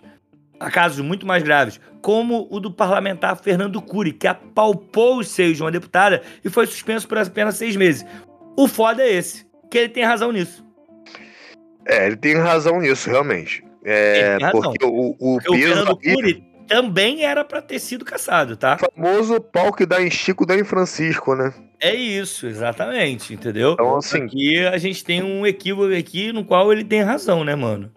a 0.59 0.69
casos 0.69 0.99
muito 0.99 1.25
mais 1.25 1.41
graves, 1.41 1.79
como 2.01 2.47
o 2.49 2.59
do 2.59 2.71
parlamentar 2.71 3.38
Fernando 3.38 3.81
Cury, 3.81 4.13
que 4.13 4.27
apalpou 4.27 5.19
os 5.19 5.29
seios 5.29 5.57
de 5.57 5.63
uma 5.63 5.71
deputada 5.71 6.21
e 6.43 6.49
foi 6.49 6.65
suspenso 6.65 7.07
por 7.07 7.17
apenas 7.17 7.55
seis 7.55 7.75
meses. 7.75 8.05
O 8.57 8.67
foda 8.67 9.03
é 9.03 9.13
esse, 9.13 9.45
que 9.69 9.77
ele 9.77 9.89
tem 9.89 10.03
razão 10.03 10.31
nisso. 10.31 10.65
É, 11.85 12.07
ele 12.07 12.17
tem 12.17 12.35
razão 12.35 12.79
nisso, 12.79 13.09
realmente. 13.09 13.63
É, 13.83 14.38
porque 14.51 14.85
o, 14.85 15.15
o 15.19 15.39
porque 15.41 15.49
peso. 15.49 15.71
O 15.71 15.75
Fernando 15.75 15.97
Cury 15.97 16.49
também 16.67 17.25
era 17.25 17.43
para 17.43 17.62
ter 17.62 17.79
sido 17.79 18.05
caçado, 18.05 18.55
tá? 18.55 18.77
O 18.77 19.01
famoso 19.01 19.41
pau 19.41 19.73
que 19.73 19.85
dá 19.85 20.01
em 20.01 20.12
Chico 20.12 20.45
dá 20.45 20.55
em 20.55 20.63
Francisco, 20.63 21.35
né? 21.35 21.51
É 21.79 21.95
isso, 21.95 22.45
exatamente, 22.45 23.33
entendeu? 23.33 23.73
Então, 23.73 23.97
assim. 23.97 24.23
Aqui 24.23 24.59
a 24.59 24.77
gente 24.77 25.03
tem 25.03 25.23
um 25.23 25.47
equívoco 25.47 25.93
aqui 25.93 26.31
no 26.31 26.45
qual 26.45 26.71
ele 26.71 26.83
tem 26.83 27.01
razão, 27.01 27.43
né, 27.43 27.55
mano? 27.55 27.91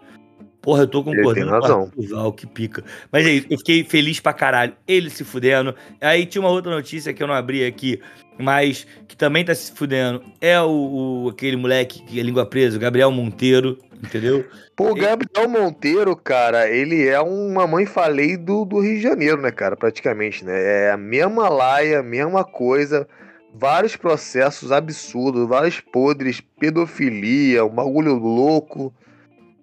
Porra, 0.63 0.83
eu 0.83 0.87
tô 0.87 1.03
concordando 1.03 1.51
com 1.51 1.59
razão. 1.59 1.91
o 2.25 2.31
que 2.31 2.47
pica. 2.47 2.85
Mas 3.11 3.25
é 3.25 3.31
isso, 3.31 3.47
eu 3.49 3.57
fiquei 3.57 3.83
feliz 3.83 4.21
pra 4.21 4.31
caralho. 4.31 4.73
Ele 4.87 5.09
se 5.09 5.25
fudendo. 5.25 5.75
Aí 5.99 6.25
tinha 6.25 6.41
uma 6.41 6.49
outra 6.49 6.71
notícia 6.71 7.13
que 7.13 7.21
eu 7.21 7.27
não 7.27 7.33
abri 7.35 7.65
aqui, 7.65 8.01
mas 8.39 8.87
que 9.05 9.17
também 9.17 9.43
tá 9.43 9.53
se 9.53 9.73
fudendo. 9.73 10.23
É 10.39 10.59
o, 10.61 11.25
o 11.25 11.29
aquele 11.29 11.57
moleque 11.57 12.01
que 12.03 12.17
é 12.17 12.23
língua 12.23 12.45
presa, 12.45 12.79
Gabriel 12.79 13.11
Monteiro, 13.11 13.77
entendeu? 14.01 14.45
Pô, 14.73 14.91
o 14.91 14.95
Gabriel 14.95 15.49
Monteiro, 15.49 16.15
cara, 16.15 16.69
ele 16.69 17.09
é 17.09 17.19
uma 17.19 17.67
mãe 17.67 17.85
falei 17.85 18.37
do, 18.37 18.63
do 18.63 18.79
Rio 18.79 18.95
de 18.95 19.01
Janeiro, 19.01 19.41
né, 19.41 19.51
cara, 19.51 19.75
praticamente, 19.75 20.45
né? 20.45 20.85
É 20.85 20.91
a 20.91 20.97
mesma 20.97 21.49
laia, 21.49 21.99
a 21.99 22.03
mesma 22.03 22.45
coisa 22.45 23.05
vários 23.53 23.95
processos 23.95 24.71
absurdos, 24.71 25.47
vários 25.47 25.79
podres, 25.79 26.41
pedofilia, 26.41 27.65
um 27.65 27.69
bagulho 27.69 28.15
louco. 28.15 28.93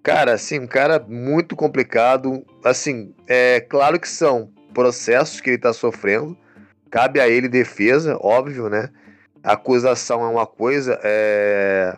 Cara, 0.03 0.33
assim, 0.33 0.59
um 0.59 0.67
cara 0.67 0.99
muito 0.99 1.55
complicado. 1.55 2.43
Assim, 2.63 3.13
é 3.27 3.59
claro 3.61 3.99
que 3.99 4.09
são 4.09 4.51
processos 4.73 5.39
que 5.39 5.49
ele 5.49 5.57
está 5.57 5.73
sofrendo. 5.73 6.35
Cabe 6.89 7.19
a 7.19 7.29
ele 7.29 7.47
defesa, 7.47 8.17
óbvio, 8.19 8.69
né? 8.69 8.89
A 9.43 9.53
acusação 9.53 10.23
é 10.23 10.27
uma 10.27 10.45
coisa, 10.45 10.99
é... 11.03 11.95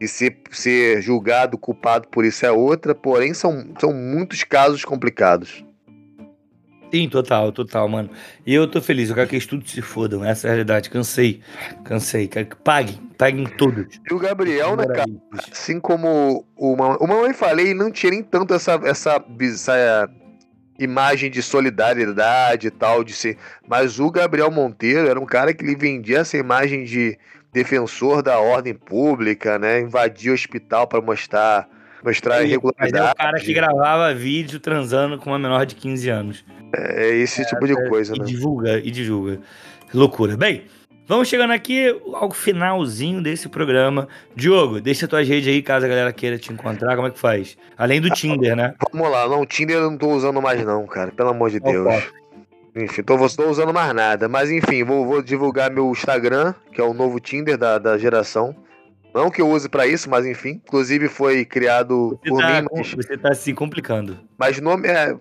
e 0.00 0.08
ser, 0.08 0.40
ser 0.50 1.00
julgado, 1.02 1.58
culpado 1.58 2.08
por 2.08 2.24
isso 2.24 2.44
é 2.44 2.50
outra, 2.50 2.94
porém 2.94 3.32
são, 3.34 3.68
são 3.78 3.92
muitos 3.92 4.42
casos 4.44 4.84
complicados. 4.84 5.64
Sim, 6.90 7.08
total, 7.08 7.52
total, 7.52 7.88
mano. 7.88 8.10
E 8.46 8.54
eu 8.54 8.66
tô 8.66 8.80
feliz, 8.80 9.08
eu 9.08 9.14
quero 9.14 9.28
que 9.28 9.36
eles 9.36 9.46
tudo 9.46 9.68
se 9.68 9.82
fodam, 9.82 10.24
essa 10.24 10.46
é 10.46 10.50
a 10.50 10.52
realidade. 10.52 10.88
Cansei, 10.88 11.40
cansei, 11.84 12.26
quero 12.26 12.46
que 12.46 12.56
paguem, 12.56 12.96
paguem 13.18 13.44
todos. 13.44 14.00
E 14.10 14.14
o 14.14 14.18
Gabriel, 14.18 14.74
né, 14.76 14.86
cara, 14.86 15.10
assim 15.50 15.78
como 15.78 16.46
o, 16.56 16.72
o 16.72 17.06
Mamãe 17.06 17.34
Falei, 17.34 17.74
não 17.74 17.90
tinha 17.90 18.12
nem 18.12 18.22
tanto 18.22 18.54
essa, 18.54 18.80
essa, 18.84 19.22
essa 19.40 20.10
imagem 20.78 21.30
de 21.30 21.42
solidariedade 21.42 22.68
e 22.68 22.70
tal, 22.70 23.04
de 23.04 23.12
ser. 23.12 23.36
Mas 23.66 24.00
o 24.00 24.10
Gabriel 24.10 24.50
Monteiro 24.50 25.08
era 25.08 25.20
um 25.20 25.26
cara 25.26 25.52
que 25.52 25.64
lhe 25.64 25.74
vendia 25.74 26.18
essa 26.18 26.38
imagem 26.38 26.84
de 26.84 27.18
defensor 27.52 28.22
da 28.22 28.38
ordem 28.38 28.74
pública, 28.74 29.58
né? 29.58 29.80
Invadia 29.80 30.30
o 30.30 30.34
hospital 30.34 30.86
para 30.86 31.00
mostrar 31.02 31.68
mostrar 32.04 32.42
irregularidade. 32.42 32.92
Mas 32.92 33.08
é 33.08 33.12
o 33.12 33.14
cara 33.14 33.40
que 33.40 33.52
gravava 33.52 34.14
vídeo 34.14 34.60
transando 34.60 35.18
com 35.18 35.30
uma 35.30 35.38
menor 35.38 35.66
de 35.66 35.74
15 35.74 36.08
anos. 36.08 36.44
É 36.72 37.14
esse 37.16 37.44
tipo 37.46 37.66
de 37.66 37.72
é, 37.72 37.88
coisa, 37.88 38.14
e 38.14 38.18
né? 38.18 38.24
Divulga, 38.24 38.78
e 38.78 38.90
divulga. 38.90 39.40
Loucura. 39.92 40.36
Bem, 40.36 40.64
vamos 41.06 41.28
chegando 41.28 41.52
aqui 41.52 41.88
ao 42.12 42.30
finalzinho 42.30 43.22
desse 43.22 43.48
programa. 43.48 44.06
Diogo, 44.34 44.80
deixa 44.80 45.08
tuas 45.08 45.26
redes 45.26 45.48
aí, 45.48 45.62
caso 45.62 45.86
a 45.86 45.88
galera 45.88 46.12
queira 46.12 46.38
te 46.38 46.52
encontrar. 46.52 46.94
Como 46.94 47.08
é 47.08 47.10
que 47.10 47.18
faz? 47.18 47.56
Além 47.76 48.00
do 48.00 48.10
Tinder, 48.10 48.54
né? 48.54 48.74
Vamos 48.92 49.10
lá. 49.10 49.26
Não, 49.28 49.40
o 49.40 49.46
Tinder 49.46 49.76
eu 49.76 49.90
não 49.90 49.96
tô 49.96 50.08
usando 50.10 50.42
mais 50.42 50.64
não, 50.64 50.86
cara. 50.86 51.10
Pelo 51.10 51.30
amor 51.30 51.50
de 51.50 51.60
Deus. 51.60 52.04
Enfim, 52.76 53.02
tô, 53.02 53.16
tô 53.28 53.48
usando 53.48 53.72
mais 53.72 53.92
nada. 53.94 54.28
Mas 54.28 54.50
enfim, 54.50 54.84
vou, 54.84 55.06
vou 55.06 55.22
divulgar 55.22 55.70
meu 55.70 55.90
Instagram, 55.90 56.54
que 56.72 56.80
é 56.80 56.84
o 56.84 56.94
novo 56.94 57.18
Tinder 57.18 57.56
da, 57.56 57.78
da 57.78 57.96
geração. 57.96 58.54
Não 59.18 59.32
que 59.32 59.42
eu 59.42 59.50
use 59.50 59.68
para 59.68 59.84
isso, 59.84 60.08
mas 60.08 60.24
enfim. 60.24 60.60
Inclusive 60.64 61.08
foi 61.08 61.44
criado 61.44 62.16
você 62.22 62.30
por 62.30 62.40
tá, 62.40 62.62
mim. 62.62 62.68
Mas... 62.72 62.94
Você 62.94 63.18
tá 63.18 63.34
se 63.34 63.52
complicando. 63.52 64.16
Mas 64.38 64.60
nome 64.60 64.86
é. 64.86 65.12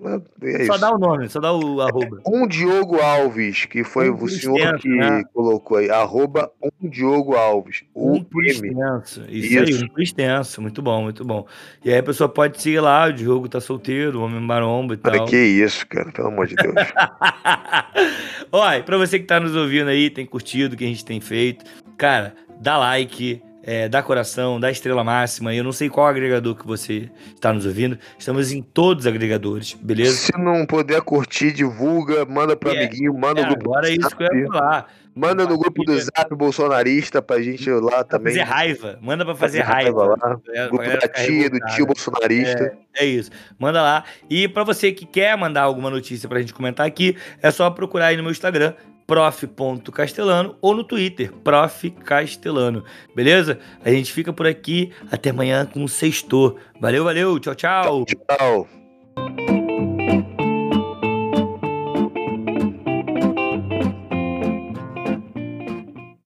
é 0.43 0.65
só 0.65 0.77
dá 0.77 0.93
o 0.93 0.99
nome, 0.99 1.27
só 1.27 1.39
dá 1.39 1.51
o 1.51 1.81
arroba. 1.81 2.21
É 2.23 2.29
um 2.29 2.45
Diogo 2.45 3.01
Alves, 3.01 3.65
que 3.65 3.83
foi 3.83 4.12
um 4.12 4.23
o 4.23 4.29
senhor 4.29 4.60
extenso, 4.60 4.77
que 4.83 4.89
né? 4.89 5.23
colocou 5.33 5.77
aí. 5.77 5.89
Arroba 5.89 6.51
um 6.62 6.88
Diogo 6.88 7.36
Alves. 7.36 7.83
Um 7.95 8.23
por 8.23 8.45
extenso. 8.45 9.25
Isso, 9.27 9.53
isso, 9.55 9.77
aí, 9.77 9.83
um 9.83 9.88
por 9.88 10.03
extenso. 10.03 10.62
Muito 10.62 10.79
bom, 10.83 11.01
muito 11.01 11.25
bom. 11.25 11.47
E 11.83 11.91
aí 11.91 11.97
a 11.97 12.03
pessoa 12.03 12.29
pode 12.29 12.62
seguir 12.62 12.81
lá, 12.81 13.07
o 13.07 13.13
Diogo 13.13 13.49
tá 13.49 13.60
solteiro, 13.60 14.19
o 14.19 14.23
homem 14.23 14.39
maromba 14.39 14.93
e 14.93 14.97
cara, 14.97 15.17
tal. 15.17 15.25
que 15.25 15.38
isso, 15.38 15.88
cara, 15.88 16.12
pelo 16.12 16.27
amor 16.27 16.45
de 16.45 16.53
Deus. 16.53 16.75
Olha, 18.51 18.83
pra 18.83 18.97
você 18.97 19.17
que 19.17 19.25
tá 19.25 19.39
nos 19.39 19.55
ouvindo 19.55 19.89
aí, 19.89 20.12
tem 20.12 20.27
curtido 20.27 20.75
o 20.75 20.77
que 20.77 20.86
a 20.86 20.88
gente 20.88 21.03
tem 21.03 21.19
feito, 21.19 21.65
cara, 21.97 22.36
dá 22.62 22.77
like 22.77 23.41
é, 23.67 23.89
dá 23.89 24.01
coração, 24.01 24.62
dá 24.62 24.71
estrela 24.71 25.03
máxima. 25.03 25.53
Eu 25.53 25.62
não 25.62 25.73
sei 25.73 25.89
qual 25.89 26.08
agregador 26.08 26.56
que 26.56 26.65
você 26.65 27.12
está 27.36 27.51
nos 27.51 27.65
ouvindo. 27.65 27.99
Estamos 28.17 28.53
em 28.53 28.62
todos 28.62 29.03
os 29.03 29.08
agregadores, 29.08 29.73
beleza? 29.73 30.15
Se 30.15 30.32
não 30.39 30.65
puder 30.65 31.01
curtir, 31.01 31.51
divulga, 31.51 32.23
manda 32.23 32.56
para 32.56 32.73
é, 32.73 32.86
amiguinho, 32.86 33.13
manda 33.13 33.41
é, 33.41 33.43
no 33.43 33.49
grupo. 33.49 33.71
Agora 33.71 33.89
é 33.89 33.95
isso 33.95 34.15
que 34.15 34.23
eu 34.23 34.34
ia 34.34 34.47
falar. 34.47 34.88
Manda 35.13 35.45
no 35.45 35.58
grupo 35.58 35.84
do 35.84 35.99
Zap 35.99 36.34
bolsonarista 36.34 37.21
pra 37.21 37.41
gente 37.41 37.69
lá 37.69 38.06
também. 38.06 38.34
Fazer 38.34 38.45
raiva. 38.45 38.99
Manda 39.01 39.25
pra 39.25 39.36
fazer, 39.36 39.65
fazer 39.65 39.73
raiva. 39.73 40.15
raiva 40.15 40.41
lá. 40.56 40.67
Grupo 40.67 40.86
da 40.86 41.08
tia, 41.10 41.49
do 41.49 41.60
tio 41.60 41.88
bolsonarista. 41.88 42.77
É, 42.95 43.03
é, 43.03 43.06
isso. 43.06 43.32
Manda 43.60 43.82
lá. 43.82 44.06
E 44.30 44.47
pra 44.47 44.63
você 44.63 44.93
que 44.93 45.06
quer 45.06 45.36
mandar 45.36 45.63
alguma 45.63 45.89
notícia 45.89 46.30
pra 46.30 46.39
gente 46.39 46.53
comentar 46.53 46.86
aqui, 46.86 47.17
é 47.41 47.51
só 47.51 47.69
procurar 47.69 48.08
aí 48.08 48.15
no 48.15 48.23
meu 48.23 48.32
Instagram, 48.32 48.75
prof.castelano 49.08 50.58
ou 50.62 50.76
no 50.76 50.84
Twitter, 50.84 51.32
prof. 51.32 51.89
Castelano. 51.89 52.84
Beleza? 53.15 53.58
A 53.84 53.89
gente 53.89 54.12
fica 54.12 54.34
por 54.34 54.46
aqui. 54.46 54.91
Até 55.10 55.30
amanhã 55.30 55.65
com 55.65 55.84
o 55.84 55.89
sextor. 55.89 56.58
Valeu, 56.80 57.06
valeu. 57.06 57.39
Tchau, 57.39 57.56
tchau. 57.56 58.06
Tchau, 58.06 58.38
tchau. 58.38 59.57